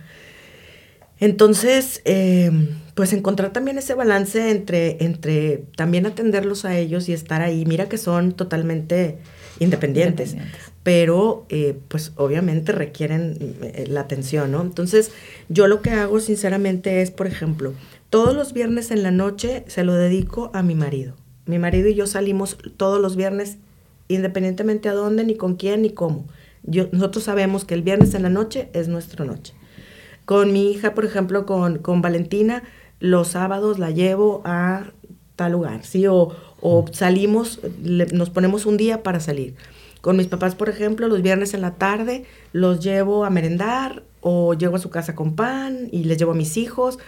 [1.18, 2.52] Entonces, eh,
[2.94, 7.64] pues encontrar también ese balance entre, entre también atenderlos a ellos y estar ahí.
[7.66, 9.18] Mira que son totalmente
[9.60, 10.32] independientes.
[10.32, 10.72] Independientes.
[10.82, 14.62] pero eh, pues obviamente requieren eh, la atención, ¿no?
[14.62, 15.12] Entonces,
[15.48, 17.72] yo lo que hago sinceramente es, por ejemplo,
[18.08, 21.14] todos los viernes en la noche se lo dedico a mi marido.
[21.46, 23.58] Mi marido y yo salimos todos los viernes,
[24.08, 26.26] independientemente a dónde, ni con quién, ni cómo.
[26.62, 29.54] Yo, nosotros sabemos que el viernes en la noche es nuestra noche.
[30.24, 32.62] Con mi hija, por ejemplo, con, con Valentina,
[32.98, 34.92] los sábados la llevo a
[35.36, 36.06] tal lugar, ¿sí?
[36.06, 39.54] O, o salimos, nos ponemos un día para salir.
[40.00, 44.54] Con mis papás, por ejemplo, los viernes en la tarde los llevo a merendar o
[44.54, 46.98] llego a su casa con pan y les llevo a mis hijos.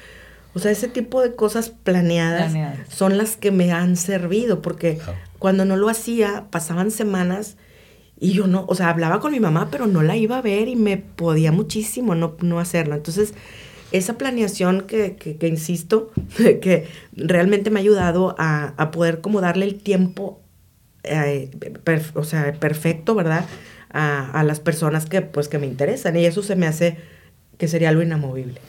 [0.55, 2.53] O sea, ese tipo de cosas planeadas,
[2.91, 4.99] son las que me han servido, porque
[5.39, 7.57] cuando no lo hacía, pasaban semanas
[8.21, 10.69] y yo no, o sea, hablaba con mi mamá, pero no la iba a ver
[10.69, 12.95] y me podía muchísimo no, no hacerlo.
[12.95, 13.33] Entonces,
[13.93, 19.67] esa planeación que, que, insisto, que realmente me ha ayudado a, a poder como darle
[19.67, 20.43] el tiempo
[21.05, 21.51] eh,
[22.15, 23.45] o sea, perfecto, ¿verdad?
[23.91, 26.17] A, a, las personas que, pues, que me interesan.
[26.17, 26.97] Y eso se me hace
[27.59, 28.61] que sería algo inamovible.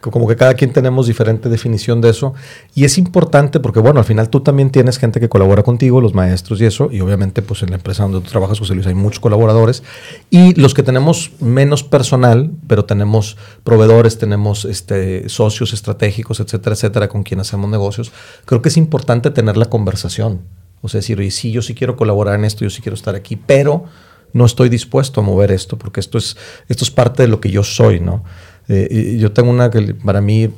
[0.00, 2.34] Como que cada quien tenemos diferente definición de eso.
[2.74, 6.14] Y es importante porque, bueno, al final tú también tienes gente que colabora contigo, los
[6.14, 6.90] maestros y eso.
[6.90, 9.82] Y obviamente, pues en la empresa donde tú trabajas, José Luis, hay muchos colaboradores.
[10.30, 17.08] Y los que tenemos menos personal, pero tenemos proveedores, tenemos este, socios estratégicos, etcétera, etcétera,
[17.08, 18.12] con quien hacemos negocios,
[18.44, 20.40] creo que es importante tener la conversación
[20.84, 23.36] o sea, decir, sí, yo sí quiero colaborar en esto, yo sí quiero estar aquí,
[23.36, 23.86] pero
[24.34, 26.36] no estoy dispuesto a mover esto, porque esto es,
[26.68, 28.22] esto es parte de lo que yo soy, ¿no?
[28.68, 30.48] Eh, yo tengo una que para mí,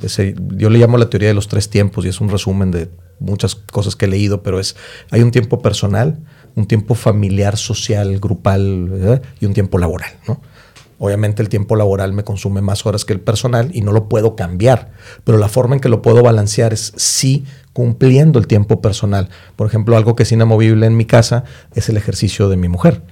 [0.55, 2.89] yo le llamo la teoría de los tres tiempos y es un resumen de
[3.19, 4.75] muchas cosas que he leído, pero es,
[5.11, 6.19] hay un tiempo personal,
[6.55, 10.41] un tiempo familiar, social, grupal y un tiempo laboral, ¿no?
[10.99, 14.35] Obviamente el tiempo laboral me consume más horas que el personal y no lo puedo
[14.35, 14.91] cambiar,
[15.23, 19.29] pero la forma en que lo puedo balancear es sí cumpliendo el tiempo personal.
[19.55, 21.43] Por ejemplo, algo que es inamovible en mi casa
[21.75, 23.03] es el ejercicio de mi mujer.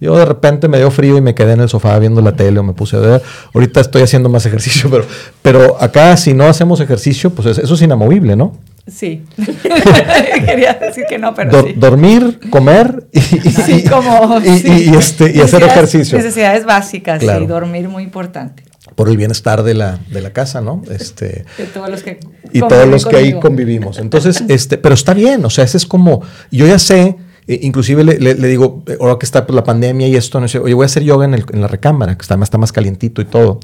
[0.00, 2.60] Yo de repente me dio frío y me quedé en el sofá viendo la tele
[2.60, 3.22] o me puse a ver.
[3.52, 5.04] Ahorita estoy haciendo más ejercicio, pero,
[5.42, 8.56] pero acá si no hacemos ejercicio, pues eso es inamovible, ¿no?
[8.86, 9.24] Sí.
[10.46, 11.74] Quería decir que no, pero sí.
[11.76, 16.16] Dormir, comer y, y, este, y hacer ejercicio.
[16.16, 18.62] Necesidades básicas, sí, dormir muy importante.
[18.94, 20.82] Por el bienestar de la, de la casa, ¿no?
[20.90, 22.18] Este, de todos los que
[22.52, 23.98] y todos los que ahí convivimos.
[23.98, 27.16] Entonces, este, pero está bien, o sea, ese es como, yo ya sé,
[27.48, 30.74] e, inclusive le, digo, ahora que está pues, la pandemia y esto, no sé, oye,
[30.74, 33.58] voy a hacer yoga en, la recámara, que está más, está más calientito y todo.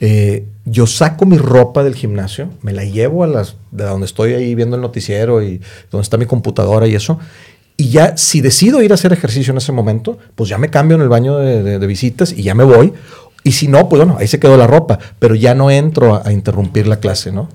[0.00, 4.34] Eh, yo saco mi ropa del gimnasio, me la llevo a las, de donde estoy
[4.34, 7.18] ahí viendo el noticiero y donde está mi computadora y eso.
[7.78, 10.96] Y ya, si decido ir a hacer ejercicio en ese momento, pues ya me cambio
[10.96, 12.92] en el baño de, visitas y ya me voy.
[13.44, 16.32] Y si no, pues bueno, ahí se quedó la ropa, pero ya no entro a,
[16.32, 17.48] interrumpir la clase, ¿no?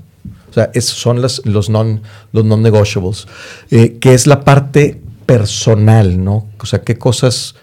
[0.49, 6.47] O sea, esos son los non, los non eh, que es la parte personal, ¿no?
[6.59, 7.53] O sea, qué cosas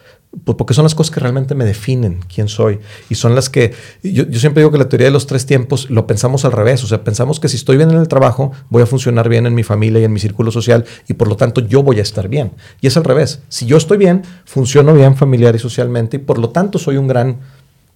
[0.44, 2.81] pues, porque son las cosas que realmente me definen quién soy.
[3.09, 3.72] Y son las que,
[4.03, 6.83] yo, siempre digo que la teoría de los tres tiempos lo pensamos al revés.
[6.83, 9.55] O sea, pensamos que si estoy bien en el trabajo, voy a funcionar bien en
[9.55, 12.29] mi familia y en mi círculo social y por lo tanto yo voy a estar
[12.29, 12.53] bien.
[12.81, 13.42] Y es al revés.
[13.48, 17.07] Si yo estoy bien, funciono bien familiar y socialmente y por lo tanto soy un
[17.07, 17.38] gran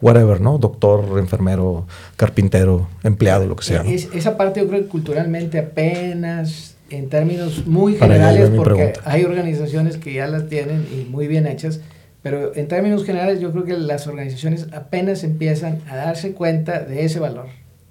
[0.00, 0.58] whatever, ¿no?
[0.58, 3.82] Doctor, enfermero, carpintero, empleado, lo que sea.
[3.82, 10.14] esa parte yo creo que culturalmente apenas en términos muy generales, porque hay organizaciones que
[10.14, 11.80] ya las tienen y muy bien hechas,
[12.22, 17.04] pero en términos generales yo creo que las organizaciones apenas empiezan a darse cuenta de
[17.04, 17.46] ese valor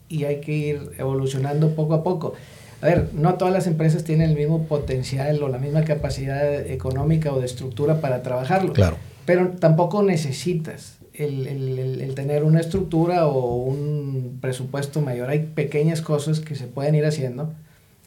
[0.10, 2.34] y hay que ir evolucionando poco a poco.
[2.82, 7.34] A ver, no todas las empresas tienen el mismo potencial o la misma capacidad económica
[7.34, 8.74] o de estructura para trabajarlo.
[8.74, 8.98] Claro.
[9.26, 15.30] Pero tampoco necesitas el, el, el, tener una estructura o un presupuesto mayor.
[15.30, 17.52] Hay pequeñas cosas que se pueden ir haciendo.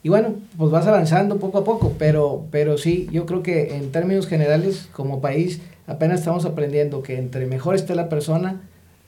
[0.02, 3.92] Y bueno, pues vas avanzando poco a poco, pero, pero sí, yo creo que en
[3.92, 8.62] términos generales, como país, apenas estamos aprendiendo que entre mejor esté la persona,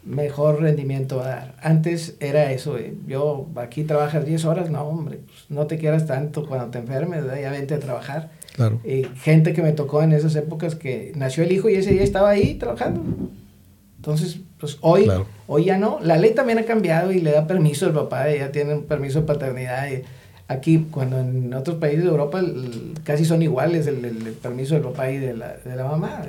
[0.05, 1.55] mejor rendimiento va a dar.
[1.63, 6.07] Antes era eso, eh, yo aquí trabajas 10 horas, no hombre, pues no te quieras
[6.07, 8.31] tanto cuando te enfermes, ya vente a trabajar.
[8.55, 8.81] Claro.
[8.85, 12.03] Eh, gente que me tocó en esas épocas que nació el hijo y ese día
[12.03, 13.01] estaba ahí trabajando.
[13.97, 15.09] Entonces, pues hoy,
[15.47, 16.01] hoy ya no.
[16.03, 19.21] La ley también ha cambiado y le da permiso al papá, ya tiene un permiso
[19.21, 19.89] de paternidad.
[19.91, 20.03] Y,
[20.49, 22.41] aquí, cuando en otros países de Europa
[23.05, 23.97] casi son iguales el,
[24.43, 26.23] permiso del papá y de la, de la mamá.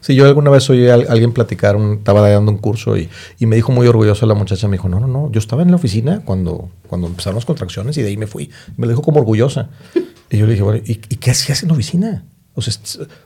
[0.00, 3.56] Sí, yo alguna vez oí a alguien platicar, estaba dando un curso y, y, me
[3.56, 6.22] dijo muy orgulloso la muchacha, me dijo, no, no, no, yo estaba en la oficina
[6.24, 8.50] cuando, cuando empezaron las contracciones y de ahí me fui.
[8.76, 9.70] Me lo dijo como orgullosa.
[10.30, 12.24] Y yo le dije, bueno, ¿y, y qué hacías en la oficina?
[12.54, 12.72] O sea,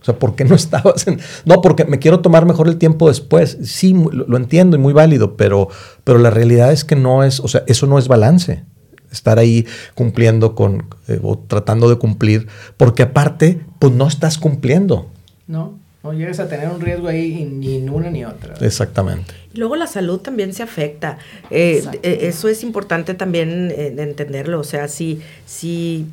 [0.00, 1.20] o sea, ¿por qué no estabas en...?
[1.44, 3.58] No, porque me quiero tomar mejor el tiempo después.
[3.62, 5.68] Sí, lo, lo entiendo y muy válido, pero,
[6.02, 8.64] pero la realidad es que no es, o sea, eso no es balance
[9.12, 12.46] estar ahí cumpliendo con, eh, o tratando de cumplir,
[12.76, 15.08] porque aparte, pues no estás cumpliendo.
[15.46, 15.78] No.
[16.02, 18.54] No llegas a tener un riesgo ahí ni una ni otra.
[18.64, 19.34] Exactamente.
[19.52, 21.18] Luego la salud también se afecta.
[21.50, 24.60] Eh, eh, eso es importante también eh, entenderlo.
[24.60, 26.06] O sea, si, si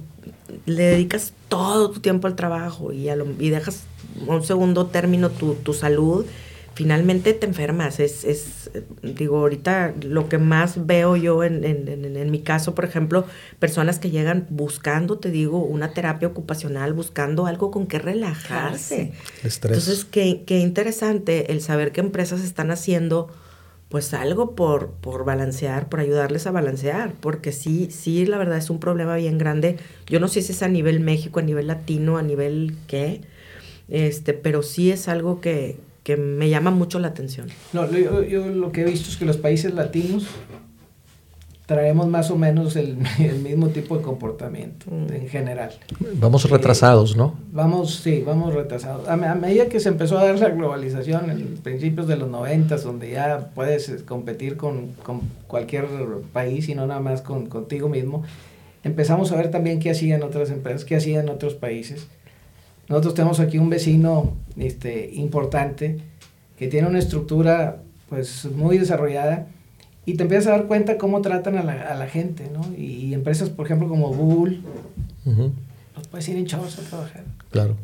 [0.65, 3.83] le dedicas todo tu tiempo al trabajo y, a lo- y dejas
[4.27, 6.25] un segundo término tu, tu salud,
[6.78, 7.99] finalmente te enfermas.
[7.99, 8.69] Es, es,
[9.01, 13.25] digo, ahorita lo que más veo yo en, en- en- en mi caso, por ejemplo,
[13.57, 19.13] personas que llegan buscando, te digo, una terapia ocupacional, buscando algo con que relajarse.
[19.41, 19.78] El estrés.
[19.78, 23.28] Entonces, qué, qué interesante el saber que empresas están haciendo
[23.89, 28.69] pues algo por, por balancear, por ayudarles a balancear, porque sí, sí, la verdad es
[28.69, 29.78] un problema bien grande.
[30.05, 33.21] Yo no sé si es a nivel México, a nivel latino, a nivel qué,
[33.89, 37.49] este, pero sí es algo que, que me llama mucho la atención.
[37.73, 40.25] No, yo, yo lo que he visto es que los países latinos
[41.65, 45.11] traemos más o menos el, el mismo tipo de comportamiento Mm.
[45.13, 45.71] en general.
[46.13, 47.35] Vamos retrasados, ¿no?
[47.51, 49.05] Vamos, sí, vamos retrasados.
[49.09, 52.85] A, a medida que se empezó a dar la globalización en principios de los noventas,
[52.85, 55.87] donde ya puedes eh, competir con, con cualquier
[56.31, 58.23] país y no nada más con, contigo mismo,
[58.85, 62.07] empezamos a ver también qué hacían otras empresas, qué hacían otros países.
[62.89, 65.97] Nosotros tenemos aquí un vecino este, importante
[66.57, 69.47] que tiene una estructura pues muy desarrollada
[70.05, 72.61] y te empiezas a dar cuenta cómo tratan a la, a la gente, ¿no?
[72.77, 74.61] Y, empresas, por ejemplo, como Google,
[75.25, 75.51] Ujú,
[75.97, 77.75] los puedes ir en chavos a trabajar Claro.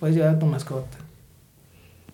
[0.00, 0.96] puedes llevar a tu mascota.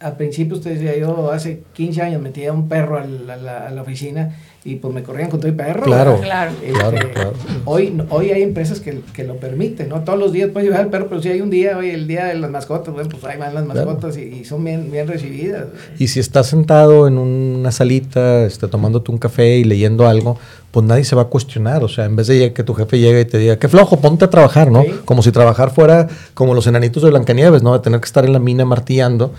[0.02, 3.70] Al principio usted decía, yo hace 15 años metía un perro al- a la, a
[3.70, 5.82] la oficina y pues me corrían con todo el perro.
[5.82, 6.20] Claro.
[6.20, 6.52] Claro.
[6.62, 7.32] Este, Claro, claro.
[7.64, 10.00] Hoy, hoy hay empresas que, que lo permiten, ¿no?
[10.04, 12.26] Todos los días puedes llevar al perro, pero si hay un día, hoy el día
[12.26, 13.86] de las mascotas, bueno, pues ahí van las Claro.
[13.86, 15.66] mascotas y, y son bien, bien recibidas.
[15.98, 20.38] Y si estás sentado en una salita, este, tomándote un café y leyendo algo,
[20.70, 21.82] pues nadie se va a cuestionar.
[21.82, 24.24] O sea, en vez de que tu jefe llegue y te diga, qué flojo, ponte
[24.26, 24.82] a trabajar, ¿no?
[24.82, 24.92] Sí.
[25.04, 27.72] Como si trabajar fuera como los enanitos de Blancanieves, ¿no?
[27.72, 29.32] De tener que estar en la mina martillando.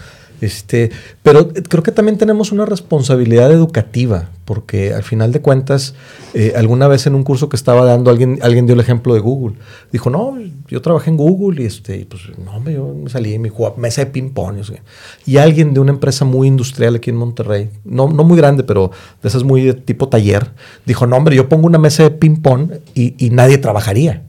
[0.43, 0.91] Este,
[1.21, 5.95] pero creo que también tenemos una responsabilidad educativa, porque al final de cuentas,
[6.33, 9.21] eh, alguna vez en un curso que estaba dando, alguien, alguien dio el ejemplo de
[9.21, 9.55] Google.
[9.93, 10.37] Dijo, no,
[10.67, 14.03] yo trabajé en Google y este, y pues no, yo me salí me jugaba mesa
[14.03, 14.59] de ping-pong.
[14.59, 14.83] o sea.
[15.25, 18.91] Y alguien de una empresa muy industrial aquí en Monterrey, no, no muy grande, pero
[19.21, 20.51] de esas muy de tipo taller,
[20.85, 24.23] dijo, no, hombre, yo pongo una mesa de ping-pong y, y nadie trabajaría.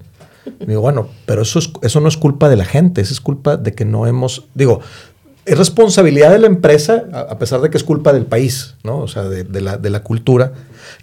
[0.65, 3.57] Digo, bueno, pero eso, es, eso no es culpa de la gente, eso es culpa
[3.57, 4.81] de que no hemos, digo,
[5.47, 8.99] es responsabilidad de la empresa, a, pesar de que es culpa del país, ¿no?
[8.99, 10.53] O sea, de, de la, de la cultura.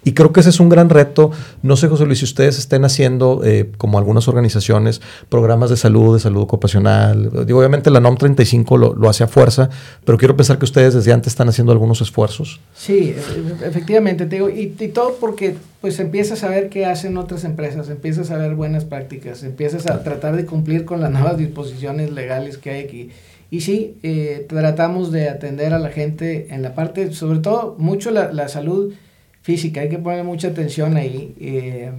[0.04, 1.30] Y creo que ese es un gran reto.
[1.62, 6.14] No sé, José Luis, si ustedes estén haciendo, eh, como algunas organizaciones, programas de salud,
[6.14, 7.46] de salud ocupacional.
[7.46, 9.70] Digo, obviamente la NOM 35 lo, lo hace a fuerza,
[10.04, 12.60] pero quiero pensar que ustedes desde antes están haciendo algunos esfuerzos.
[12.74, 17.16] Sí, e- efectivamente, te digo, y, y todo porque pues empiezas a ver qué hacen
[17.16, 21.36] otras empresas, empiezas a ver buenas prácticas, empiezas a tratar de cumplir con las nuevas
[21.36, 23.10] disposiciones legales que hay aquí.
[23.52, 28.10] Y sí, eh, tratamos de atender a la gente en la parte, sobre todo mucho
[28.10, 28.94] la, la salud
[29.42, 31.90] física, hay que poner mucha atención ahí, eh,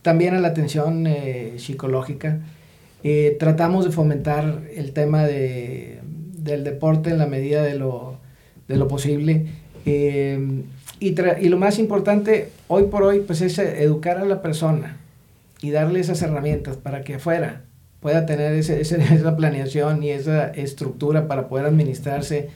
[0.00, 2.40] también a la atención eh, psicológica.
[3.38, 6.00] Tratamos de fomentar el tema de,
[6.38, 8.16] del deporte en la medida de lo,
[8.66, 9.48] de lo posible.
[9.84, 10.30] Y,
[10.98, 14.96] y lo más importante hoy por hoy pues es educar a la persona
[15.60, 17.65] y darle esas herramientas para que afuera
[18.00, 22.48] pueda tener ese, esa planeación y esa estructura para poder administrarse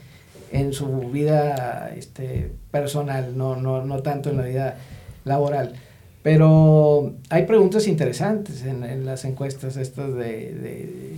[0.53, 4.76] en su vida este, personal, no, no, no tanto en la vida
[5.24, 5.74] laboral.
[6.22, 11.14] Pero hay preguntas interesantes en, en las encuestas estas de, de-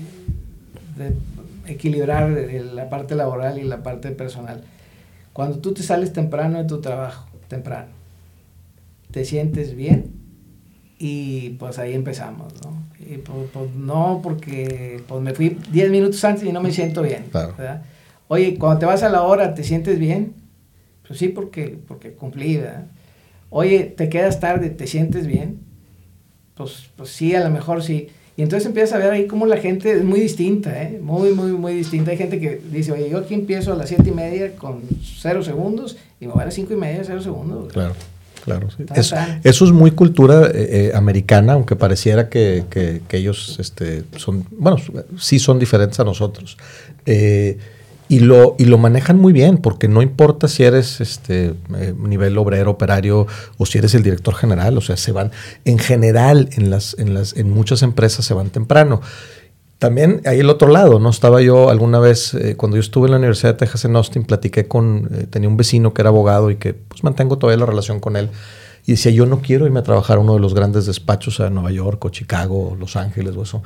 [0.96, 1.12] de
[1.66, 4.62] equilibrar la parte laboral y la parte personal.
[5.32, 7.88] Cuando tú te sales temprano de tu trabajo, temprano,
[9.10, 10.11] te sientes bien
[11.04, 12.80] y pues ahí empezamos, ¿no?
[13.00, 17.02] Y pues, pues, no porque pues me fui 10 minutos antes y no me siento
[17.02, 17.54] bien, Claro.
[17.58, 17.82] ¿verdad?
[18.28, 20.34] Oye, cuando te vas a la hora, ¿te sientes bien?
[21.04, 22.86] Pues sí, porque, porque cumplí, ¿verdad?
[23.50, 24.70] Oye, ¿te quedas tarde?
[24.70, 25.58] ¿Te sientes bien?
[26.54, 28.06] Pues, pues sí, a lo mejor sí.
[28.36, 31.00] Y entonces empiezas a ver ahí cómo la gente es muy distinta, ¿eh?
[31.02, 32.12] Muy, muy, muy distinta.
[32.12, 34.82] Hay gente que dice, oye, yo aquí empiezo a las siete y media con
[35.20, 37.72] cero segundos y me voy a las cinco y media, cero segundos.
[37.72, 37.94] Claro,
[38.44, 38.68] claro.
[38.76, 38.84] sí.
[38.84, 39.40] Tan, Es- tan.
[39.44, 44.44] eso es muy cultura eh, eh, americana, aunque pareciera que, que- que ellos este, son,
[44.56, 44.76] bueno,
[45.18, 46.56] sí son diferentes a nosotros.
[47.06, 47.58] Eh,
[48.08, 51.54] y lo, y lo manejan muy bien, porque no importa si eres este
[51.96, 53.26] nivel obrero, operario,
[53.56, 55.30] o si eres el director general, o sea, se van,
[55.64, 59.00] en general, en las, en las, en muchas empresas se van temprano.
[59.82, 61.10] También ahí el otro lado, ¿no?
[61.10, 64.22] Estaba yo alguna vez, eh, cuando yo estuve en la Universidad de Texas en Austin,
[64.22, 67.66] platiqué con, eh, tenía un vecino que era abogado y que pues mantengo todavía la
[67.66, 68.30] relación con él.
[68.86, 71.50] y decía, yo no quiero irme a trabajar a uno de los grandes despachos a
[71.50, 73.62] Nueva York o Chicago o Los Ángeles o eso,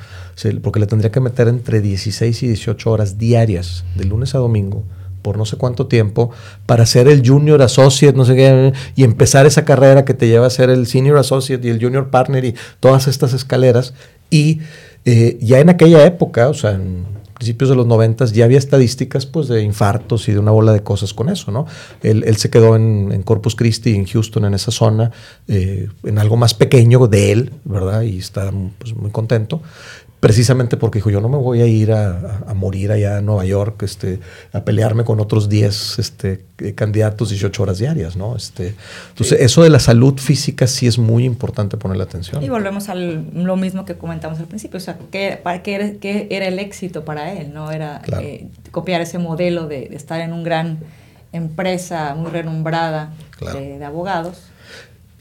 [0.63, 4.83] porque le tendría que meter entre 16 y 18 horas diarias, de lunes a domingo,
[5.21, 6.31] por no sé cuánto tiempo
[6.65, 10.47] para ser el junior associate, no sé qué, y empezar esa carrera que te lleva
[10.47, 13.93] a ser el senior associate y el junior partner y todas estas escaleras.
[14.29, 14.61] Y
[15.09, 19.25] eh, ya en aquella época, o sea, en principios de los noventas, ya había estadísticas
[19.25, 21.65] pues, de infartos y de una bola de cosas con eso, ¿no?
[22.03, 25.11] Él, se quedó en, Corpus Christi, en Houston, en esa zona,
[25.47, 28.01] eh, en algo más pequeño de él, ¿verdad?
[28.01, 29.61] Y está pues, muy contento
[30.19, 33.83] precisamente porque dijo, yo no me voy a ir a, morir allá a Nueva York,
[33.83, 34.19] este,
[34.51, 38.35] a pelearme con otros 10 este, eh, candidatos 18 horas diarias, ¿no?
[38.35, 38.73] Este,
[39.09, 42.43] entonces, eso de la salud física sí es muy importante ponerle atención.
[42.43, 45.91] Y volvemos a lo mismo que comentamos al principio, o sea, ¿qué, para qué, era,
[45.99, 47.53] qué era el éxito para él?
[47.53, 47.71] ¿No?
[47.71, 50.79] Era eh, copiar ese modelo de, estar en una gran
[51.31, 53.13] empresa muy renombrada
[53.53, 54.49] de abogados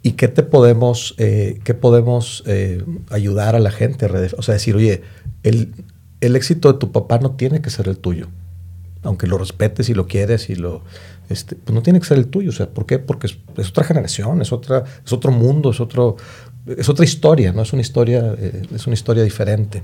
[0.07, 4.07] ¿Y qué te podemos, eh, qué podemos eh, ayudar a la gente?
[4.39, 5.03] O sea, decir, oye,
[5.43, 5.75] el,
[6.21, 8.29] el, éxito de tu papá no tiene que ser el tuyo.
[9.03, 10.85] Aunque lo respetes y lo quieres y lo...
[11.29, 12.51] Este, pues no tiene que ser el tuyo.
[12.51, 13.01] O sea, ¿por qué?
[13.01, 16.15] Porque es, otra generación, es, otra, es otro mundo, es, otro,
[16.69, 17.63] es otra historia, ¿no?
[17.63, 19.83] Es una historia, eh, es una historia diferente.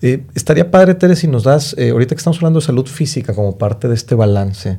[0.00, 3.88] estaría padre, Tere, si nos das, ahorita que estamos hablando de salud física como parte
[3.88, 4.78] de este balance,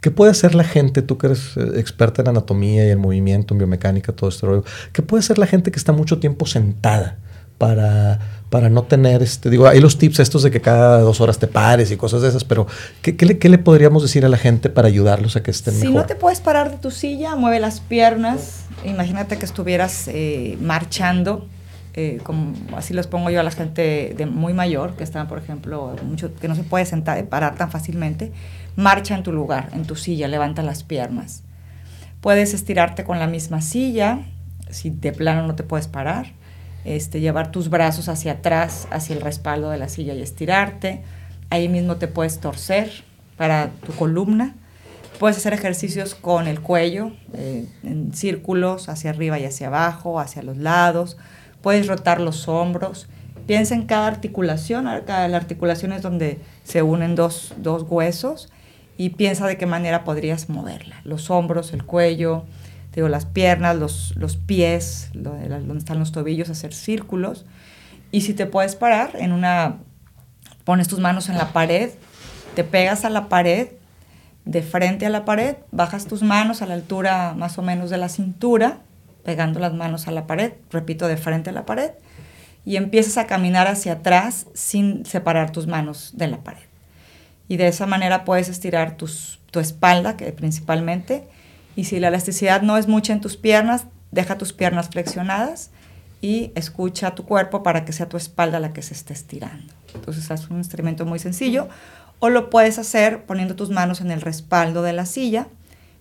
[0.00, 3.54] ¿Qué puede hacer la gente, tú que eres eh, experta en anatomía y en movimiento,
[3.54, 4.64] en biomecánica, todo este rollo?
[4.92, 7.18] ¿Qué puede hacer la gente que está mucho tiempo sentada
[7.58, 11.38] para, para no tener, este, digo, hay los tips estos de que cada dos horas
[11.38, 12.66] te pares y cosas de esas, pero
[13.02, 15.74] ¿qué, qué, le, qué le, podríamos decir a la gente para ayudarlos a que estén
[15.74, 15.88] mejor?
[15.88, 18.64] Si no te puedes parar de tu silla, mueve las piernas.
[18.86, 21.46] Imagínate que estuvieras eh, marchando.
[21.92, 25.38] Eh, como así los pongo yo a la gente de muy mayor, que están, por
[25.38, 28.32] ejemplo, mucho, que no se puede sentar, parar tan fácilmente
[28.76, 31.42] marcha en tu lugar, en tu silla, levanta las piernas.
[32.20, 34.20] Puedes estirarte con la misma silla,
[34.70, 36.32] si de plano no te puedes parar,
[36.84, 41.02] este, llevar tus brazos hacia atrás, hacia el respaldo de la silla y estirarte.
[41.50, 42.90] Ahí mismo te puedes torcer
[43.36, 44.54] para tu columna.
[45.18, 50.42] Puedes hacer ejercicios con el cuello, eh, en círculos hacia arriba y hacia abajo, hacia
[50.42, 51.18] los lados.
[51.60, 53.08] Puedes rotar los hombros
[53.50, 58.48] Piensa en cada articulación, cada, la articulación es donde se unen dos, huesos
[59.00, 61.00] y piensa de qué manera podrías moverla.
[61.04, 62.44] Los hombros, el cuello,
[62.92, 67.46] digo, las piernas, los, los pies, donde están los tobillos, hacer círculos.
[68.10, 69.78] Y si te puedes parar en una,
[70.64, 71.88] pones tus manos en la pared,
[72.54, 73.68] te pegas a la pared,
[74.44, 77.96] de frente a la pared, bajas tus manos a la altura más o menos de
[77.96, 78.80] la cintura,
[79.24, 81.92] pegando las manos a la pared, repito, de frente a la pared
[82.66, 86.69] y empiezas a caminar hacia atrás sin separar tus manos de la pared.
[87.50, 91.26] Y de esa manera puedes estirar tus, tu espalda, que principalmente,
[91.74, 95.72] y si la elasticidad no es mucha en tus piernas, deja tus piernas flexionadas
[96.20, 99.74] y escucha tu cuerpo para que sea tu espalda la que se esté estirando.
[99.96, 101.68] Entonces es un instrumento muy sencillo.
[102.20, 105.48] O lo puedes hacer poniendo tus manos en el respaldo de la silla,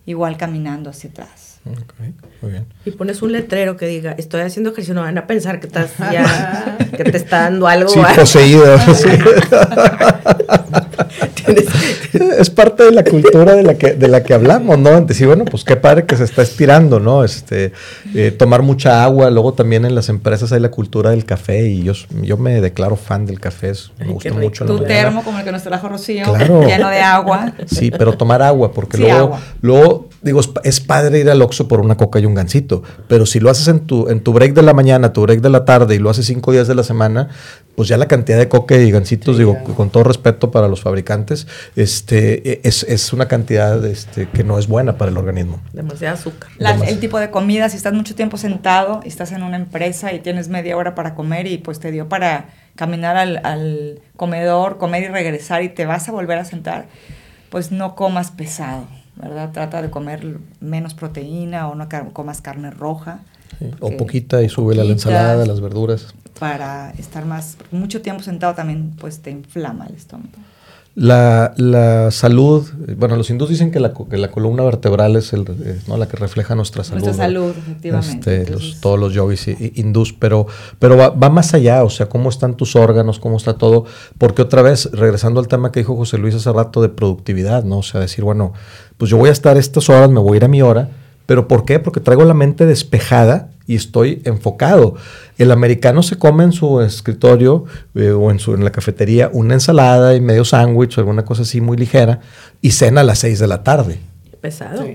[0.06, 2.66] igual caminando hacia atrás muy bien.
[2.86, 5.92] Y pones un letrero que diga, estoy haciendo ejercicio, no van a pensar que estás
[6.12, 7.90] ya, que te está dando algo.
[7.90, 8.76] Sí, poseído.
[12.40, 15.02] es parte de la cultura de la que, de la que hablamos, ¿no?
[15.02, 17.24] Decir, bueno, pues qué padre que se está estirando, ¿no?
[17.24, 17.74] Este,
[18.16, 21.84] eh, tomar mucha agua, luego también en las empresas hay la cultura del café y
[21.84, 24.66] yo, yo me declaro fan del café, me gusta mucho.
[24.66, 26.26] Tu termo, como el que nos trajo Rocío,
[26.66, 27.54] lleno de agua.
[27.66, 31.98] Sí, pero tomar agua, porque luego, luego, digo, es padre ir al Oxxo por una
[31.98, 34.74] coca y un gancito, pero si lo haces en tu, en tu break de la
[34.74, 37.30] mañana, tu break de la tarde y lo haces cinco días de la semana,
[37.76, 41.48] pues ya la cantidad de coca y gancitos, digo, con todo respeto para los fabricantes,
[41.76, 45.60] este, e, es, es una cantidad este, que no es buena para el organismo.
[45.74, 46.50] Demasiado azúcar.
[46.86, 50.20] el tipo de comida, si estás mucho tiempo sentado y estás en una empresa y
[50.20, 55.04] tienes media hora para comer y pues te dio para caminar al, al comedor, comer
[55.04, 56.88] y regresar y te vas a volver a sentar,
[57.50, 58.88] pues no comas pesado,
[59.20, 59.52] ¿verdad?
[59.52, 63.20] Trata de comer menos proteína o no comas carne roja.
[63.80, 66.14] o poquita y sube la ensalada, las verduras.
[66.40, 70.30] Para estar más, mucho tiempo sentado también pues te inflama el estómago.
[70.96, 72.68] La, la, salud,
[72.98, 75.96] bueno, los hindús dicen que la, que la columna vertebral es el, eh, ¿no?
[75.96, 77.04] la que refleja nuestra salud.
[77.04, 78.42] Nuestra salud, efectivamente.
[78.42, 80.48] Este, los, todos los yogis hindús, pero,
[80.78, 83.86] pero va, va, más allá, o sea, cómo están tus órganos, cómo está todo,
[84.18, 87.78] porque otra vez, regresando al tema que dijo José Luis hace rato de productividad, ¿no?
[87.78, 88.52] O sea, decir, bueno,
[89.00, 90.90] pues yo voy a estar estas horas, me voy a ir a mi hora,
[91.26, 91.80] pero ¿por qué?
[91.80, 94.96] Porque traigo la mente despejada y estoy enfocado.
[95.38, 97.64] El americano se come en su escritorio
[97.96, 101.44] eh, o en, su, en la cafetería una ensalada y medio sándwich o alguna cosa
[101.44, 102.20] así muy ligera
[102.62, 104.00] y cena a las 6 de la tarde.
[104.42, 104.86] Pesado.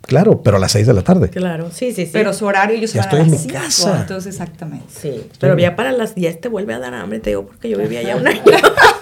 [0.00, 1.28] Claro, pero a las 6 de la tarde.
[1.28, 2.10] Claro, sí, sí, sí.
[2.10, 4.00] Pero su horario ellos Ya estoy a en las mi cinco, casa.
[4.00, 4.86] Entonces, exactamente.
[4.88, 7.76] Sí, pero ya para las 10 te vuelve a dar hambre, te digo, porque yo
[7.76, 8.40] vivía ya un año.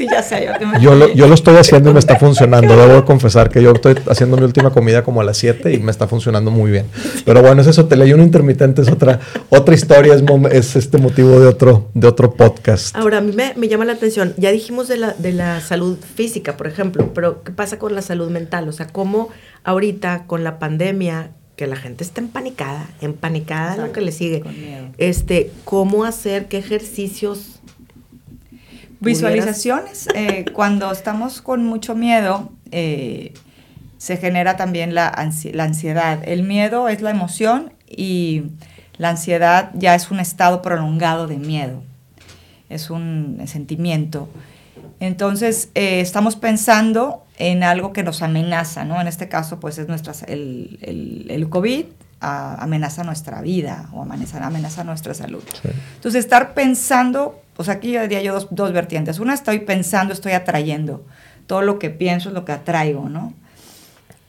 [0.00, 0.46] Sí, ya sé.
[0.46, 2.74] Yo, te Yo lo, yo lo estoy haciendo y me está funcionando.
[2.74, 5.78] Debo de confesar que yo estoy haciendo mi última comida como a las 7 y
[5.80, 6.86] me está funcionando muy bien.
[7.26, 9.20] Pero bueno, es eso, un intermitente es otra,
[9.50, 12.96] otra historia, es, mom- es este motivo de otro, de otro podcast.
[12.96, 15.98] Ahora, a mí me, me llama la atención, ya dijimos de la, de la salud
[16.14, 18.70] física, por ejemplo, pero ¿qué pasa con la salud mental?
[18.70, 19.28] O sea, ¿cómo
[19.64, 24.42] ahorita con la pandemia, que la gente está empanicada, empanicada lo Exacto, que le sigue,
[24.96, 27.59] este, ¿cómo hacer, qué ejercicios?
[29.00, 33.32] Visualizaciones, eh, cuando estamos con mucho miedo, eh,
[33.98, 36.20] se genera también la, ansi- la ansiedad.
[36.26, 38.44] El miedo es la emoción y
[38.96, 41.82] la ansiedad ya es un estado prolongado de miedo,
[42.68, 44.28] es un sentimiento.
[45.00, 49.00] Entonces, eh, estamos pensando en algo que nos amenaza, ¿no?
[49.00, 51.84] En este caso, pues es nuestra, el, el, el COVID
[52.20, 55.42] a- amenaza nuestra vida o amenaza, amenaza nuestra salud.
[55.96, 59.18] Entonces, estar pensando, pues aquí yo diría yo dos, dos vertientes.
[59.18, 61.04] Una, estoy pensando, estoy atrayendo.
[61.46, 63.34] Todo lo que pienso es lo que atraigo, ¿no?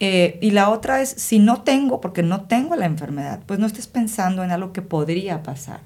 [0.01, 3.67] Eh, y la otra es, si no tengo, porque no tengo la enfermedad, pues no
[3.67, 5.79] estés pensando en algo que podría pasar.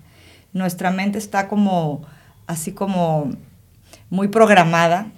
[0.53, 2.01] Nuestra mente está como,
[2.47, 3.29] así como
[4.09, 5.11] muy programada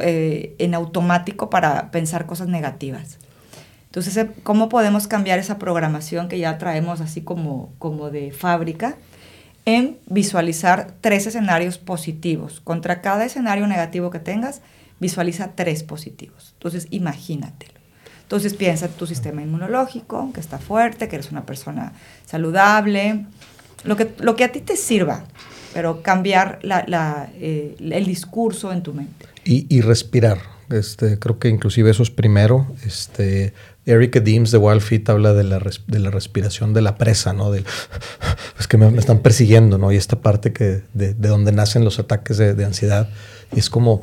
[0.00, 3.18] eh, en automático para pensar cosas negativas.
[3.88, 8.96] Entonces, eh, ¿cómo podemos cambiar esa programación que ya traemos así como, como de fábrica?
[9.64, 12.60] En visualizar tres escenarios positivos.
[12.64, 14.60] Contra cada escenario negativo que tengas,
[14.98, 16.50] visualiza tres positivos.
[16.54, 17.74] Entonces, imagínatelo.
[18.22, 21.92] Entonces, piensa en tu sistema inmunológico, que está fuerte, que eres una persona
[22.26, 23.26] saludable,
[23.84, 25.24] lo que, lo que a ti te sirva,
[25.74, 29.26] pero cambiar la- la, eh, el discurso en tu mente.
[29.44, 30.38] Y, y respirar.
[30.72, 32.66] Este, creo que inclusive eso es primero.
[32.84, 33.52] Este,
[33.86, 37.32] Eric Deems de Wild Fit habla de la, res- de la respiración de la presa,
[37.32, 37.50] ¿no?
[37.50, 37.64] Del,
[38.58, 39.92] es que me, me están persiguiendo, ¿no?
[39.92, 43.08] Y esta parte que de, de donde nacen los ataques de, de ansiedad.
[43.54, 44.02] Y es como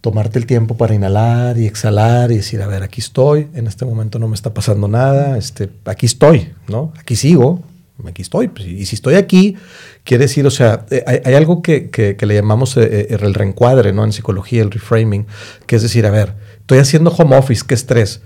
[0.00, 3.86] tomarte el tiempo para inhalar y exhalar y decir, a ver, aquí estoy, en este
[3.86, 6.92] momento no me está pasando nada, este, aquí estoy, ¿no?
[6.98, 7.62] Aquí sigo,
[8.10, 8.48] aquí estoy.
[8.48, 9.56] Pues, y si estoy aquí,
[10.04, 13.18] quiere decir, o sea, eh, hay, hay algo que, que- que le llamamos eh, eh,
[13.20, 14.04] el reencuadre, ¿no?
[14.04, 15.26] En psicología, el reframing,
[15.66, 18.20] que es decir, a ver, estoy haciendo home office, ¿qué estrés?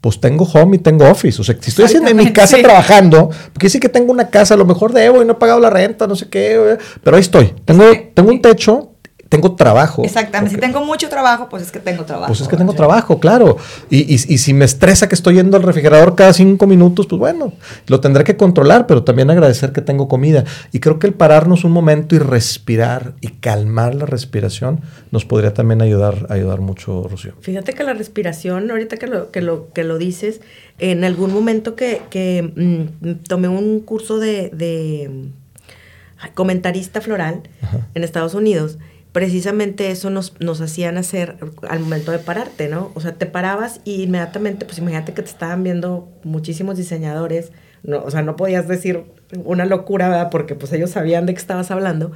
[0.00, 1.40] Pues tengo home y tengo office.
[1.40, 2.62] O sea, si estoy haciendo en mi casa sí.
[2.62, 5.60] trabajando, porque sí que tengo una casa, a lo mejor debo y no he pagado
[5.60, 7.54] la renta, no sé qué, pero ahí estoy.
[7.64, 8.00] Tengo, Sí.
[8.12, 8.91] tengo un techo,
[9.32, 10.04] tengo trabajo.
[10.04, 10.54] Exactamente.
[10.54, 12.28] Si tengo mucho trabajo, pues es que tengo trabajo.
[12.28, 13.56] Pues es que tengo trabajo, claro.
[13.90, 17.18] Y, y- y si me estresa que estoy yendo al refrigerador cada cinco minutos, pues
[17.18, 17.52] bueno,
[17.88, 20.44] lo tendré que controlar, pero también agradecer que tengo comida.
[20.72, 24.80] Y creo que el pararnos un momento y respirar y calmar la respiración
[25.10, 27.32] nos podría también ayudar, ayudar mucho, Rocío.
[27.40, 30.40] Fíjate que la respiración, ahorita que lo, que lo, que lo dices,
[30.78, 32.52] en algún momento que, que,
[33.00, 37.86] mm, tomé un curso de, de, mm, comentarista floral Ajá.
[37.94, 38.78] en Estados Unidos,
[39.12, 41.36] precisamente eso nos, nos hacían hacer
[41.68, 42.90] al momento de pararte, ¿no?
[42.94, 47.52] O sea, te parabas y inmediatamente, pues imagínate que te estaban viendo muchísimos diseñadores,
[47.82, 49.04] no, o sea, no podías decir
[49.44, 50.30] una locura, ¿verdad?
[50.30, 52.12] Porque pues ellos sabían de qué estabas hablando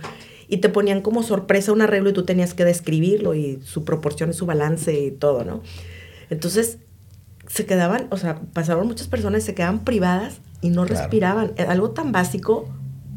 [0.48, 4.30] y te ponían como sorpresa un arreglo y tú tenías que describirlo y su proporción
[4.30, 5.62] y su balance y todo, ¿no?
[6.30, 6.78] Entonces,
[7.48, 11.00] se quedaban, o sea, pasaron muchas personas, se quedaban privadas y no Claro.
[11.02, 11.52] respiraban.
[11.68, 12.68] Algo tan básico,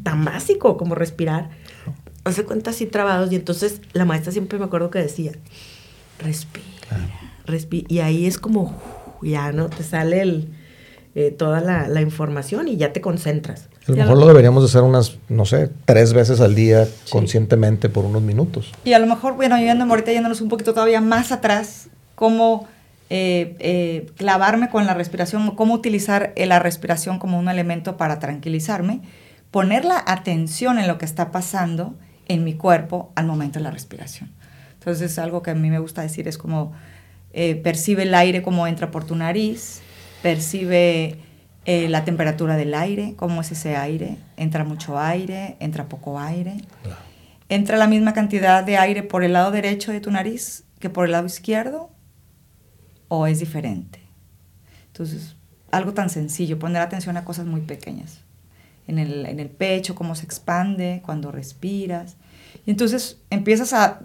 [0.02, 1.50] tan básico como respirar.
[2.24, 5.32] Hace cuenta así trabados y entonces la maestra siempre me acuerdo que decía,
[6.18, 6.64] respira,
[7.46, 7.86] respi-".
[7.88, 9.68] Y ahí es como, uf, ya, ¿no?
[9.68, 10.48] Te sale el,
[11.14, 13.68] eh, toda la, la información y ya te concentras.
[13.88, 17.88] A lo mejor lo- deberíamos de hacer unas, no sé, tres veces al día conscientemente
[17.88, 18.70] por unos minutos.
[18.84, 22.68] Y a lo mejor, bueno, yendo ahorita yéndonos un poquito todavía más atrás, cómo
[23.08, 29.00] eh, eh, clavarme con la respiración, cómo utilizar la respiración como un elemento para tranquilizarme,
[29.50, 31.94] poner la atención en lo que está pasando
[32.30, 34.30] en mi cuerpo al momento de la respiración.
[34.74, 36.72] Entonces, algo que a mí me gusta decir es como
[37.32, 39.82] eh, percibe el aire como entra por tu nariz,
[40.22, 41.18] percibe
[41.64, 46.56] eh, la temperatura del aire, cómo es ese aire, entra mucho aire, entra poco aire
[47.50, 51.04] entra la misma cantidad de aire por el lado derecho de tu nariz que por
[51.04, 51.90] el lado izquierdo
[53.08, 54.00] o es diferente.
[54.86, 55.36] Entonces,
[55.72, 58.20] algo tan sencillo, poner atención a cosas muy pequeñas.
[58.90, 62.16] En el, en el pecho, cómo se expande cuando respiras.
[62.66, 64.00] Y entonces empiezas a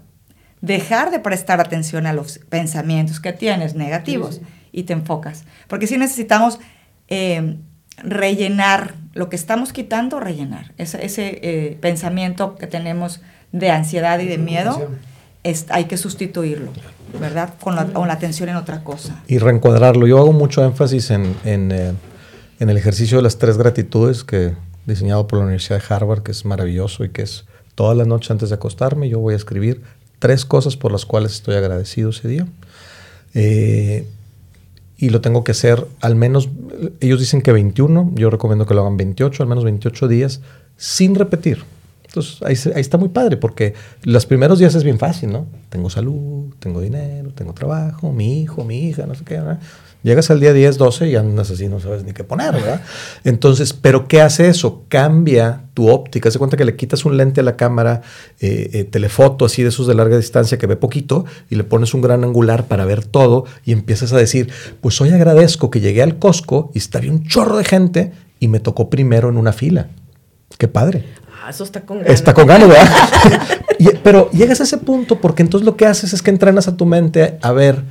[0.61, 5.43] dejar de prestar atención a los pensamientos que tienes negativos y te enfocas.
[5.67, 6.59] Porque si necesitamos
[7.07, 7.57] eh,
[8.03, 10.73] rellenar lo que estamos quitando, rellenar.
[10.77, 13.21] Ese, ese eh, pensamiento que tenemos
[13.51, 14.89] de ansiedad y de miedo,
[15.43, 16.71] es- hay que sustituirlo.
[17.19, 17.53] ¿verdad?
[17.61, 19.23] Con la, con la atención en otra cosa.
[19.27, 20.05] Y reencuadrarlo.
[20.05, 21.93] Yo hago mucho énfasis en, en, eh,
[22.59, 24.53] en el ejercicio de las tres gratitudes que
[24.85, 28.31] diseñado por la Universidad de Harvard, que es maravilloso y que es todas las noches
[28.31, 29.81] antes de acostarme, yo voy a escribir
[30.19, 32.47] tres cosas por las cuales estoy agradecido ese día.
[33.33, 34.07] Eh,
[34.97, 36.49] y lo tengo que hacer al menos,
[37.01, 40.41] ellos dicen que 21, yo recomiendo que lo hagan 28, al menos 28 días,
[40.77, 41.63] sin repetir.
[42.05, 43.73] Entonces ahí, ahí está muy padre, porque
[44.03, 45.47] los primeros días es bien fácil, ¿no?
[45.69, 49.35] Tengo salud, tengo dinero, tengo trabajo, mi hijo, mi hija, no sé qué.
[49.35, 49.59] ¿verdad?
[50.05, 52.79] Llegas al día 10, 12 y andas así, no sabes ni qué poner, ¿verdad?
[53.23, 54.83] Entonces, ¿pero qué hace eso?
[54.87, 56.29] Cambia tu óptica.
[56.29, 58.03] Se cuenta que le quitas un lente a la cámara
[58.39, 61.95] eh, eh, telefoto, así de esos de larga distancia que ve poquito, y le pones
[61.95, 66.03] un gran angular para ver todo y empiezas a decir, pues hoy agradezco que llegué
[66.03, 69.87] al Costco y bien un chorro de gente y me tocó primero en una fila.
[70.59, 71.03] Qué padre.
[71.43, 72.13] Ah, eso está con ganas.
[72.13, 73.41] Está con ganas, ¿verdad?
[73.79, 76.77] Y- pero llegas a ese punto porque entonces lo que haces es que entrenas a
[76.77, 77.81] tu mente a ver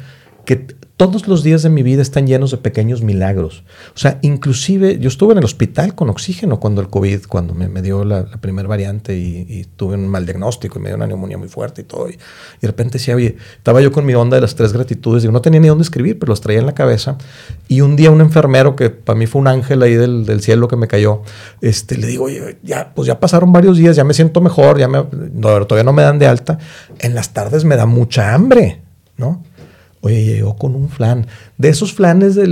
[0.45, 3.65] que todos los días de mi vida están llenos de pequeños milagros.
[3.97, 7.69] O sea, inclusive yo estuve en el hospital con oxígeno cuando el COVID, cuando me,
[7.69, 10.97] me dio la, la primera variante y, y tuve un mal diagnóstico y me dio
[10.97, 12.09] una neumonía muy fuerte y todo.
[12.09, 12.17] Y, y
[12.61, 15.23] de repente decía, oye, estaba yo con mi onda de las tres gratitudes.
[15.23, 17.19] Digo, no tenía ni dónde escribir, pero los traía en la cabeza.
[17.67, 20.69] Y un día un enfermero, que para mí fue un ángel ahí del, del cielo
[20.69, 21.23] que me cayó,
[21.61, 24.87] este, le digo, oye, ya, pues ya pasaron varios días, ya me siento mejor, ya
[24.87, 26.59] me, no, todavía no me dan de alta.
[27.01, 28.81] En las tardes me da mucha hambre,
[29.17, 29.43] ¿no?
[30.05, 31.27] Oye, llegó con un flan.
[31.57, 32.47] De esos flanes de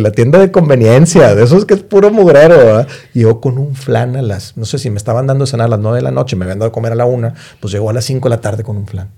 [0.00, 2.86] la tienda de conveniencia, de esos que es puro mugrero.
[3.12, 5.70] Llegó con un flan a las, no sé si me estaban dando de cenar a
[5.70, 7.90] las 9 de la noche, me habían dado de comer a la 1, pues llegó
[7.90, 9.08] a las 5 de la tarde con un flan.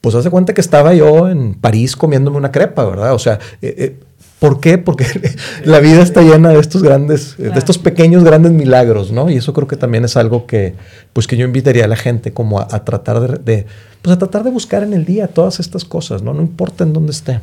[0.00, 3.12] Pues hace cuenta que estaba yo en París comiéndome una crepa, ¿verdad?
[3.12, 4.00] O sea, eh, eh,
[4.40, 4.78] ¿por qué?
[4.78, 5.06] Porque
[5.64, 9.30] la vida está llena de estos grandes, de estos pequeños grandes milagros, ¿no?
[9.30, 10.74] Y eso creo que también es algo que,
[11.12, 13.66] pues que yo invitaría a la gente como a, a tratar de, de,
[14.02, 16.34] pues a tratar de buscar en el día todas estas cosas, ¿no?
[16.34, 17.38] No importa en dónde esté.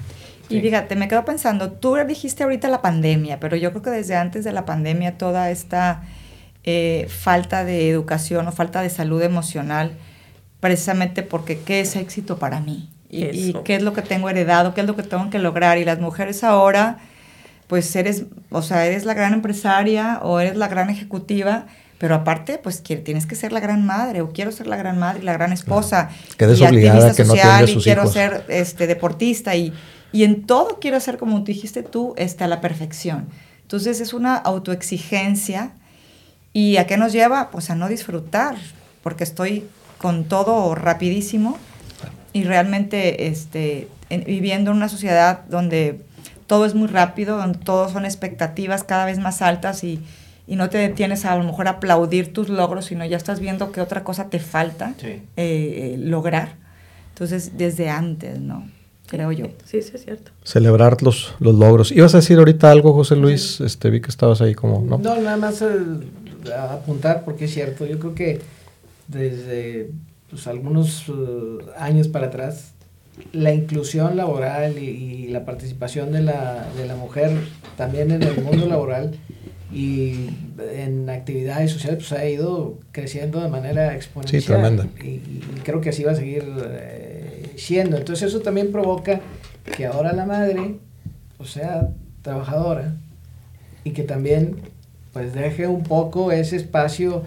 [0.49, 4.15] Y fíjate, me quedo pensando, tú dijiste ahorita la pandemia, pero yo creo que desde
[4.15, 6.03] antes de la pandemia toda esta
[6.63, 9.91] eh, falta de educación o falta de salud emocional,
[10.61, 12.89] precisamente porque ¿qué es éxito para mí?
[13.09, 15.77] Y, y qué es lo que tengo heredado, qué es lo que tengo que lograr.
[15.77, 16.97] Y las mujeres ahora,
[17.67, 22.59] pues eres, o sea, eres la gran empresaria o eres la gran ejecutiva, pero aparte,
[22.59, 25.23] pues que tienes que ser la gran madre, o quiero ser la gran madre y
[25.23, 26.09] la gran esposa.
[26.37, 28.13] Quedes y obligada activista a que no social, atiende a y sus quiero hijos.
[28.13, 29.73] ser este, deportista y,
[30.11, 33.27] y en todo quiero ser como dijiste tú, este, a la perfección.
[33.61, 35.71] Entonces es una autoexigencia
[36.53, 37.49] y ¿a qué nos lleva?
[37.51, 38.55] Pues a no disfrutar,
[39.01, 39.65] porque estoy
[39.97, 41.57] con todo rapidísimo
[42.33, 46.01] y realmente este, en- viviendo en una sociedad donde
[46.47, 49.99] todo es muy rápido, donde todo son expectativas cada vez más altas y,
[50.47, 53.39] y no te detienes a, a lo mejor a aplaudir tus logros, sino ya estás
[53.39, 55.07] viendo qué otra cosa te falta Sí.
[55.07, 56.55] eh, eh, lograr.
[57.09, 58.69] Entonces, desde antes, ¿no?
[59.07, 59.47] Creo yo.
[59.65, 60.31] Sí, sí, es cierto.
[60.43, 61.91] Celebrar los, los logros.
[61.91, 63.59] ¿Ibas a decir ahorita algo, José Luis?
[63.61, 64.97] Este, vi que estabas ahí como, ¿no?
[64.97, 65.67] No, nada más eh,
[66.69, 67.85] apuntar porque es cierto.
[67.85, 68.41] Yo creo que
[69.07, 69.89] desde
[70.29, 71.13] pues, algunos eh,
[71.77, 72.73] años para atrás,
[73.31, 77.31] la inclusión laboral y, y la participación de la, de la mujer
[77.75, 79.17] también en el mundo laboral
[79.73, 80.29] y
[80.73, 84.41] en actividades sociales pues, ha ido creciendo de manera exponencial.
[84.41, 84.87] Sí, tremenda.
[85.03, 87.97] Y, y creo que así va a seguir eh, siendo.
[87.97, 89.19] Entonces eso también provoca
[89.75, 90.75] que ahora la madre,
[91.37, 91.89] o sea,
[92.21, 92.95] trabajadora,
[93.83, 94.57] y que también
[95.11, 97.23] pues deje un poco ese espacio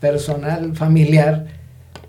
[0.00, 1.46] personal, familiar,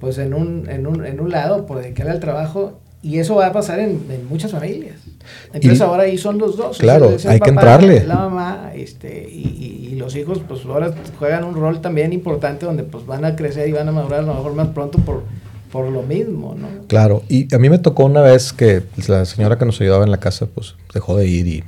[0.01, 3.47] pues en un, en un, en un lado, por dedicarle al trabajo, y eso va
[3.47, 4.95] a pasar en, en muchas familias.
[5.53, 6.77] Entonces Y- ahora ahí son los dos.
[6.77, 8.03] Claro, hay que papá, entrarle.
[8.05, 12.65] La mamá, este, y, y- y los hijos, pues ahora juegan un rol también importante
[12.65, 15.23] donde pues van a crecer y van a madurar a lo mejor más pronto por,
[15.71, 16.67] por lo mismo, ¿no?
[16.87, 20.11] Claro, y a mí me tocó una vez que la señora que nos ayudaba en
[20.11, 21.63] la casa, pues dejó de ir y,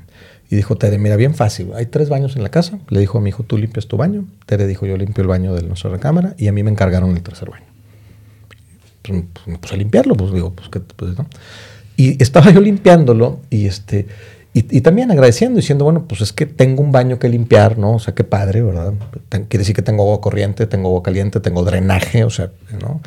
[0.52, 2.78] y dijo, Tere, mira, bien fácil, hay tres baños en la casa.
[2.90, 4.26] Le dijo a mi hijo, tú limpias tu baño.
[4.46, 7.24] Tere dijo, yo limpio el baño de nuestra recámara y a mí me encargaron el
[7.24, 7.66] tercer baño.
[9.04, 11.28] Pues, pues, puse a limpiarlo, pues digo, pues, ¿qué, pues, ¿no?
[11.98, 14.08] Y estaba yo limpiándolo y este...
[14.56, 17.96] Y, y también agradeciendo, diciendo, bueno, pues es que tengo un baño que limpiar, ¿no?
[17.96, 18.94] O sea, qué padre, ¿verdad?
[19.30, 23.02] Ten- quiere decir que tengo agua corriente, tengo agua caliente, tengo drenaje, o sea, ¿no?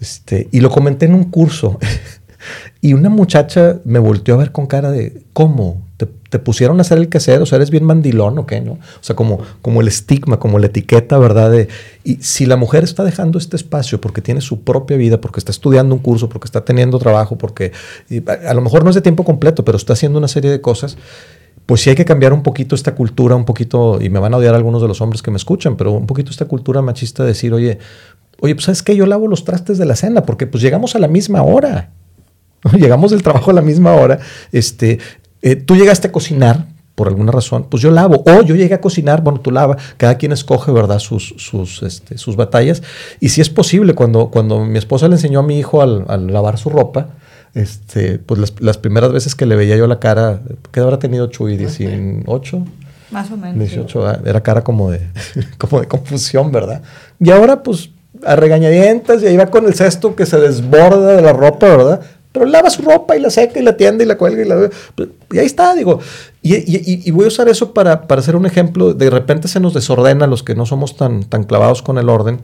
[0.00, 1.78] Este, y lo comenté en un curso.
[2.80, 5.82] y una muchacha me volteó a ver con cara de, ¿cómo?
[5.98, 7.40] ¿Te, te pusieron a hacer el quehacer?
[7.42, 8.72] O sea, ¿eres bien mandilón o qué, no?
[8.72, 11.50] O sea, como, como el estigma, como la etiqueta, ¿verdad?
[11.50, 11.68] De,
[12.04, 15.50] y si la mujer está dejando este espacio porque tiene su propia vida, porque está
[15.50, 17.72] estudiando un curso, porque está teniendo trabajo, porque
[18.26, 20.60] a, a lo mejor no es de tiempo completo, pero está haciendo una serie de
[20.60, 20.96] cosas,
[21.68, 24.38] pues sí hay que cambiar un poquito esta cultura, un poquito, y me van a
[24.38, 27.28] odiar algunos de los hombres que me escuchan, pero un poquito esta cultura machista de
[27.28, 27.78] decir, oye,
[28.40, 30.98] oye, pues sabes que yo lavo los trastes de la cena, porque pues llegamos a
[30.98, 31.90] la misma hora.
[32.76, 34.18] Llegamos del trabajo a la misma hora.
[34.50, 34.98] Este,
[35.42, 36.66] eh, tú llegaste a cocinar
[36.98, 38.24] por alguna razón, pues yo lavo.
[38.26, 39.76] O yo llegué a cocinar, bueno, tú lava.
[39.96, 42.82] Cada quien escoge, ¿verdad?, sus, sus, este, sus batallas.
[43.20, 46.26] Y si es posible, cuando, cuando mi esposa le enseñó a mi hijo al, al
[46.26, 47.10] lavar su ropa,
[47.54, 50.40] este, pues las, las, primeras veces que le veía yo la cara,
[50.72, 51.56] ¿qué habrá tenido Chuy?
[51.56, 52.64] ¿18?
[53.12, 53.58] Más o menos.
[53.58, 54.20] 18, sí.
[54.26, 55.06] era cara como de,
[55.58, 56.82] como de confusión, ¿verdad?
[57.20, 57.90] Y ahora, pues,
[58.24, 62.00] a regañadientas, y ahí va con el cesto que se desborda de la ropa, ¿verdad?
[62.38, 64.70] Pero lava su ropa y la seca y la tiende y la cuelga y la...
[65.32, 66.00] Y ahí está, digo.
[66.42, 68.94] Y, voy a usar eso para, para, hacer un ejemplo.
[68.94, 72.40] De repente se nos desordena los que no somos tan, tan clavados con el orden.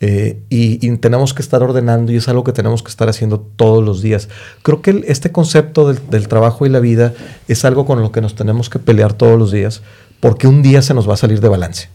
[0.00, 3.84] Eh, y, tenemos que estar ordenando y es algo que tenemos que estar haciendo todos
[3.84, 4.28] los días.
[4.62, 7.14] Creo que este concepto del, del, trabajo y la vida
[7.48, 9.82] es algo con lo que nos tenemos que pelear todos los días
[10.20, 11.88] porque un día se nos va a salir de balance.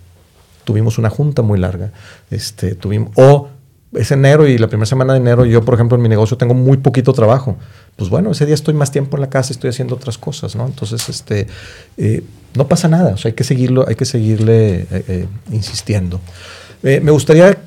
[0.64, 1.92] Tuvimos una junta muy larga,
[2.32, 3.50] este, tuvimos, o
[3.96, 6.54] es enero y la primera semana de enero yo, por ejemplo, en mi negocio tengo
[6.54, 7.58] muy poquito trabajo.
[7.96, 10.66] Pues bueno, ese día estoy más tiempo en la casa, estoy haciendo otras cosas, ¿no?
[10.66, 11.48] Entonces, este,
[11.98, 12.24] eh,
[12.56, 16.20] no pasa nada, o sea, hay que seguirlo, hay que seguirle eh, eh, insistiendo.
[16.84, 17.64] Me gustaría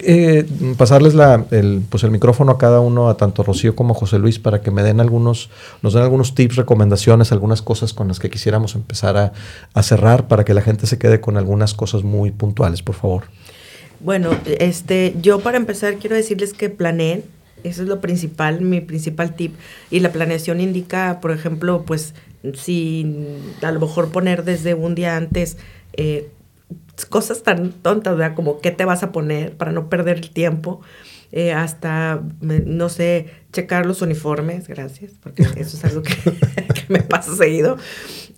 [0.77, 4.39] pasarles la, el, pues el micrófono a cada uno, a tanto Rocío como José Luis,
[4.39, 5.49] para que me den algunos,
[5.81, 9.33] nos den algunos tips, recomendaciones, algunas cosas con las que quisiéramos empezar
[9.73, 13.25] a cerrar para que la gente se quede con algunas cosas muy puntuales, por favor.
[14.01, 14.31] Bueno,
[14.61, 17.25] este, yo para empezar quiero decirles que planeen,
[17.65, 19.55] eso es lo principal, mi principal tip.
[19.91, 22.15] Y la planeación indica, por ejemplo, pues
[22.55, 23.27] si
[23.63, 25.57] a lo mejor poner desde un día antes
[25.95, 26.29] eh,
[27.09, 28.37] cosas tan tontas, ¿verdad?
[28.37, 30.81] Como qué te vas a poner para no perder el tiempo.
[31.33, 36.15] Eh, hasta, no sé, checar los uniformes, gracias, porque eso es algo que,
[36.75, 37.77] que, me pasa seguido.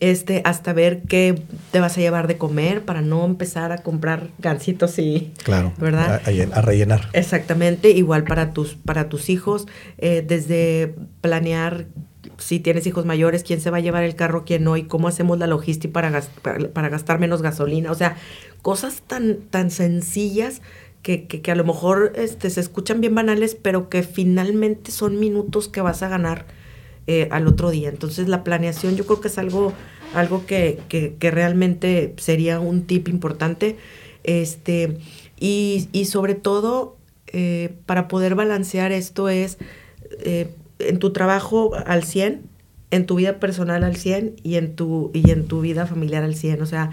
[0.00, 4.28] Este, hasta ver qué te vas a llevar de comer para no empezar a comprar
[4.38, 5.32] gancitos y.
[5.42, 5.72] Claro.
[5.78, 6.22] ¿Verdad?
[6.24, 7.08] A, a rellenar.
[7.12, 9.66] Exactamente, igual para tus, para tus hijos,
[9.98, 11.86] eh, desde planear
[12.38, 15.08] si tienes hijos mayores, quién se va a llevar el carro, quién no, y cómo
[15.08, 17.90] hacemos la logística para, gastar, para gastar menos gasolina.
[17.90, 18.16] O sea,
[18.62, 20.62] cosas tan, tan sencillas
[21.02, 25.18] que, que, que, a lo mejor este, se escuchan bien banales, pero que finalmente son
[25.18, 26.46] minutos que vas a ganar
[27.10, 27.88] eh, al otro día.
[27.88, 29.72] Entonces la planeación yo creo que es algo,
[30.14, 33.76] algo que, que, realmente sería un tip importante.
[34.24, 34.98] Este,
[35.40, 39.56] y, y sobre todo, eh, para poder balancear esto es
[40.20, 42.42] eh, en tu trabajo al 100,
[42.90, 46.34] en tu vida personal al 100 y en tu, y en tu vida familiar al
[46.34, 46.60] 100.
[46.60, 46.90] O sea,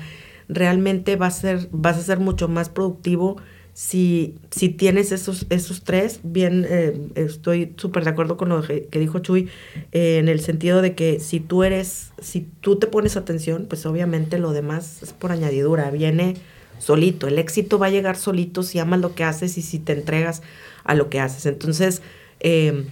[0.48, 3.38] realmente vas a ser, vas a ser mucho más productivo
[3.76, 6.22] si, si tienes esos, esos tres.
[6.24, 9.50] Bien, eh, estoy súper de acuerdo con lo que, dijo Chuy,
[9.92, 13.86] eh, en el sentido de que si tú eres, si tú te pones atención, pues
[13.86, 16.36] obviamente lo demás es por añadidura, viene
[16.80, 17.28] solito.
[17.28, 20.42] El éxito va a llegar solito si amas lo que haces y si te entregas
[20.86, 21.46] a lo que haces.
[21.46, 22.02] Entonces,
[22.40, 22.86] eh,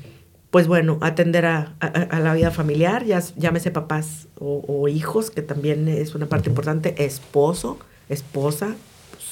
[0.52, 5.88] pues bueno, atender a, a, la vida familiar, ya, llámese papás o, hijos, que también
[5.88, 7.80] es una parte importante, esposo,
[8.10, 8.76] esposa,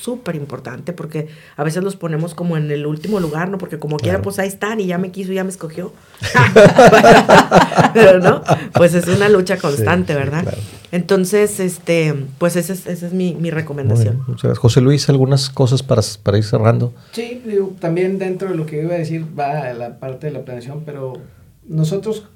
[0.01, 3.57] súper importante, porque a veces los ponemos como en el último lugar, ¿no?
[3.57, 4.03] Porque como claro.
[4.03, 5.93] quiera, pues ahí están y ya me quiso, ya me escogió.
[7.93, 8.41] Pero no,
[8.73, 10.39] pues es una lucha constante, sí, ¿verdad?
[10.39, 10.61] Sí, claro.
[10.91, 14.15] Entonces, este, pues esa es, esa es mi, mi recomendación.
[14.15, 14.59] Bien, muchas gracias.
[14.59, 16.93] José Luis, algunas cosas para, para ir cerrando.
[17.11, 20.41] Sí, digo, también dentro de lo que iba a decir va la parte de la
[20.41, 21.13] planeación, pero
[21.67, 22.27] nosotros,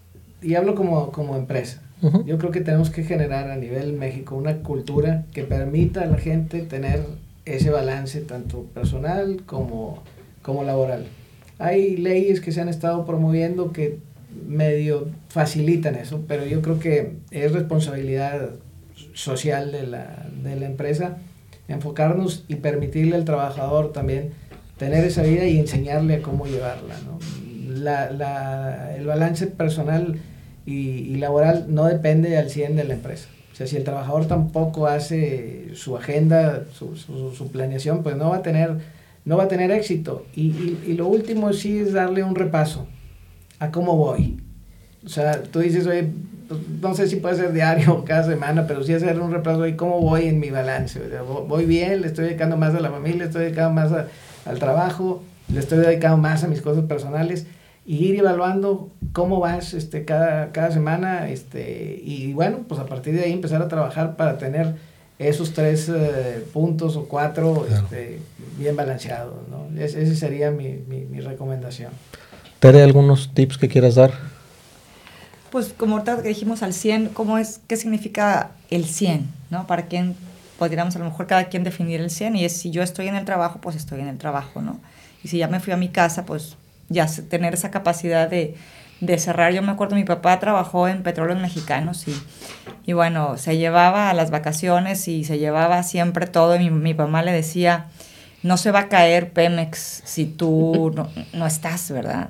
[0.41, 2.25] y hablo como, como empresa, uh -huh.
[2.25, 6.17] yo creo que tenemos que generar a nivel México una cultura que permita a la
[6.17, 7.05] gente tener
[7.45, 10.03] ese balance tanto personal como,
[10.41, 11.05] como laboral.
[11.59, 13.99] Hay leyes que se han estado promoviendo que
[14.47, 18.51] medio facilitan eso, pero yo creo que es responsabilidad
[19.13, 21.17] social de la, de la empresa
[21.67, 24.31] enfocarnos y permitirle al trabajador también
[24.77, 26.95] tener esa vida y enseñarle a cómo llevarla.
[27.05, 27.19] ¿no?
[27.67, 30.19] La, la, el balance personal
[30.65, 33.27] y, y, laboral no depende al 100 de la empresa.
[33.55, 38.31] O sea, si el trabajador tampoco hace su agenda, su, su, su planeación, pues no
[38.31, 38.79] va a tener,
[39.23, 40.25] no va a tener éxito.
[40.35, 42.85] Y, y, y, lo último sí es darle un repaso
[43.59, 44.43] a cómo voy.
[45.05, 46.09] O sea, tú dices, oye,
[46.49, 49.61] pues, no sé si puede ser diario o cada semana, pero sí hacer un repaso
[49.61, 50.99] de cómo voy en mi balance.
[50.99, 53.93] O sea, voy bien, le estoy dedicando más a la familia, le estoy dedicando más
[53.93, 54.07] a,
[54.43, 57.47] al trabajo, le estoy dedicando más a mis cosas personales
[57.85, 63.13] y ir evaluando cómo vas este, cada, cada semana este, y bueno, pues a partir
[63.13, 64.75] de ahí empezar a trabajar para tener
[65.19, 67.83] esos tres eh, puntos o cuatro claro.
[67.83, 68.19] este,
[68.57, 69.47] bien balanceados.
[69.49, 69.79] ¿no?
[69.79, 71.91] Es, esa sería mi, mi, mi, recomendación.
[72.59, 74.11] Tere, ¿algunos tips que quieras dar?
[75.51, 79.29] Pues como ahorita que dijimos al 100, ¿cómo es, ¿qué significa el 100?
[79.51, 79.67] ¿no?
[79.67, 80.15] Para quién
[80.57, 83.15] podríamos a lo mejor cada quien definir el 100 y es si yo estoy en
[83.15, 84.79] el trabajo, pues estoy en el trabajo, ¿no?
[85.23, 86.55] Y si ya me fui a mi casa, pues
[86.89, 88.55] ya tener esa capacidad de,
[89.01, 89.53] de cerrar.
[89.53, 92.15] Yo me acuerdo, mi papá trabajó en Petróleos Mexicanos y,
[92.85, 96.55] y bueno, se llevaba a las vacaciones y se llevaba siempre todo.
[96.55, 97.87] Y mi, mi mamá le decía,
[98.43, 102.29] no se va a caer Pemex si tú no, no estás, ¿verdad?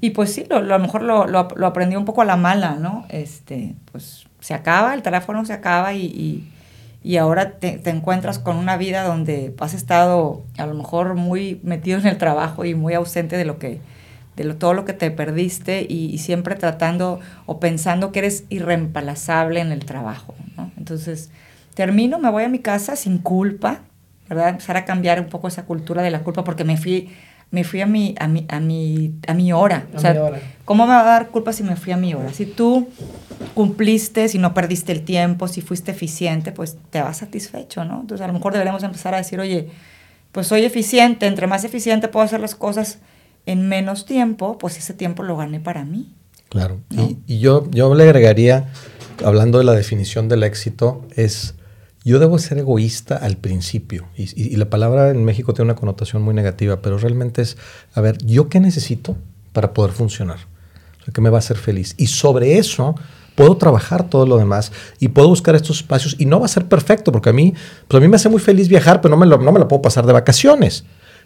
[0.00, 2.24] Y pues sí, lo, lo a lo mejor lo, lo, lo, aprendí un poco a
[2.24, 3.06] la mala, ¿no?
[3.08, 6.52] Este, pues se acaba, el teléfono se acaba y, y,
[7.02, 11.60] y ahora te, te, encuentras con una vida donde has estado a lo mejor muy
[11.62, 13.80] metido en el trabajo y muy ausente de lo que
[14.44, 19.72] de todo lo que te perdiste y, siempre tratando o pensando que eres irreemplazable en
[19.72, 20.34] el trabajo.
[20.76, 21.30] Entonces,
[21.74, 23.80] termino, me voy a mi casa sin culpa,
[24.28, 24.50] ¿verdad?
[24.50, 27.10] Empezar a cambiar un poco esa cultura de la culpa porque me fui
[27.50, 29.86] me fui a mi, a mi, a mi, a mi hora.
[29.94, 30.40] A o sea, mi hora.
[30.64, 32.32] ¿cómo me va a dar culpa si me fui a mi hora?
[32.32, 32.88] Si tú
[33.54, 38.00] cumpliste, si no perdiste el tiempo, si fuiste eficiente, pues te vas satisfecho, ¿no?
[38.00, 39.70] Entonces a lo mejor deberíamos empezar a decir, oye,
[40.32, 42.98] pues soy eficiente, entre más eficiente puedo hacer las cosas
[43.46, 46.12] en menos tiempo, pues ese tiempo lo gané para mí.
[46.50, 46.80] Claro.
[46.90, 47.02] ¿no?
[47.02, 48.68] Y, y yo, yo le agregaría,
[49.24, 51.54] hablando de la definición del éxito, es
[52.08, 54.08] yo debo ser egoísta al principio.
[54.16, 57.58] Y, la palabra en México tiene una connotación muy negativa, pero realmente es,
[57.92, 59.16] a ver, ¿yo qué necesito
[59.52, 60.38] para poder funcionar?
[61.12, 61.94] ¿Qué me va a hacer feliz?
[61.98, 62.94] Y sobre eso
[63.34, 66.66] puedo trabajar todo lo demás y puedo buscar estos espacios y no va a ser
[66.66, 67.52] perfecto, porque a mí,
[67.86, 69.82] pues a mí me hace muy feliz viajar, pero no me no me lo puedo
[69.82, 70.84] pasar de vacaciones.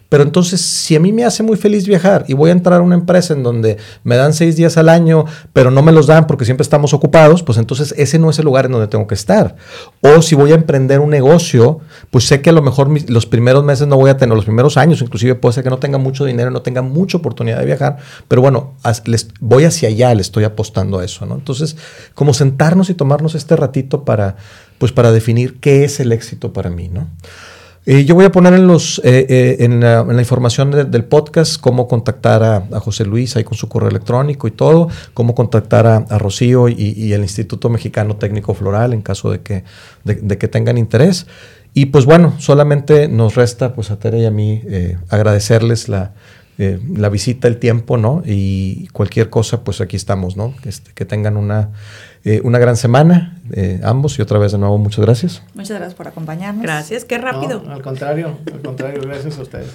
[0.09, 2.83] Pero entonces, si a mí me hace muy feliz viajar y voy a entrar a
[2.83, 6.27] una empresa en donde me dan seis días al año, pero no me los dan
[6.27, 9.15] porque siempre estamos ocupados, pues entonces ese no es el lugar en donde tengo que
[9.15, 9.55] estar.
[10.01, 11.79] O si voy a emprender un negocio,
[12.11, 14.77] pues sé que a lo mejor los primeros meses no voy a tener, los primeros
[14.77, 17.97] años inclusive puede ser que no tenga mucho dinero, no tenga mucha oportunidad de viajar,
[18.27, 18.73] pero bueno,
[19.05, 21.35] les, voy hacia allá, le estoy apostando a eso, ¿no?
[21.35, 21.75] Entonces,
[22.13, 24.35] como sentarnos y tomarnos este ratito para,
[24.77, 27.07] pues para definir qué es el éxito para mí, ¿no?
[27.85, 31.59] Eh, yo voy a poner en, los, eh, eh, en, la, información de, del podcast
[31.59, 35.97] cómo contactar a, José Luis ahí con su correo electrónico y todo, cómo contactar a,
[35.97, 39.63] a Rocío y, el Instituto Mexicano Técnico Floral en caso de que,
[40.03, 41.27] de que tengan interés.
[41.73, 46.13] Y pues bueno, solamente nos resta pues a Tere y a mí eh, agradecerles la,
[46.57, 48.21] eh, la visita, el tiempo, ¿no?
[48.25, 50.53] Y cualquier cosa, pues aquí estamos, ¿no?
[50.65, 51.71] Este, que tengan una,
[52.23, 55.41] eh, una gran semana, eh, ambos, y otra vez de nuevo, muchas gracias.
[55.55, 56.63] Muchas gracias por acompañarnos.
[56.63, 57.63] Gracias, qué rápido.
[57.65, 59.71] No, al contrario, al contrario, gracias a ustedes.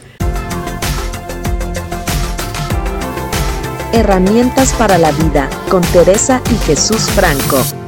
[3.92, 7.87] Herramientas para la vida, con Teresa y Jesús Franco.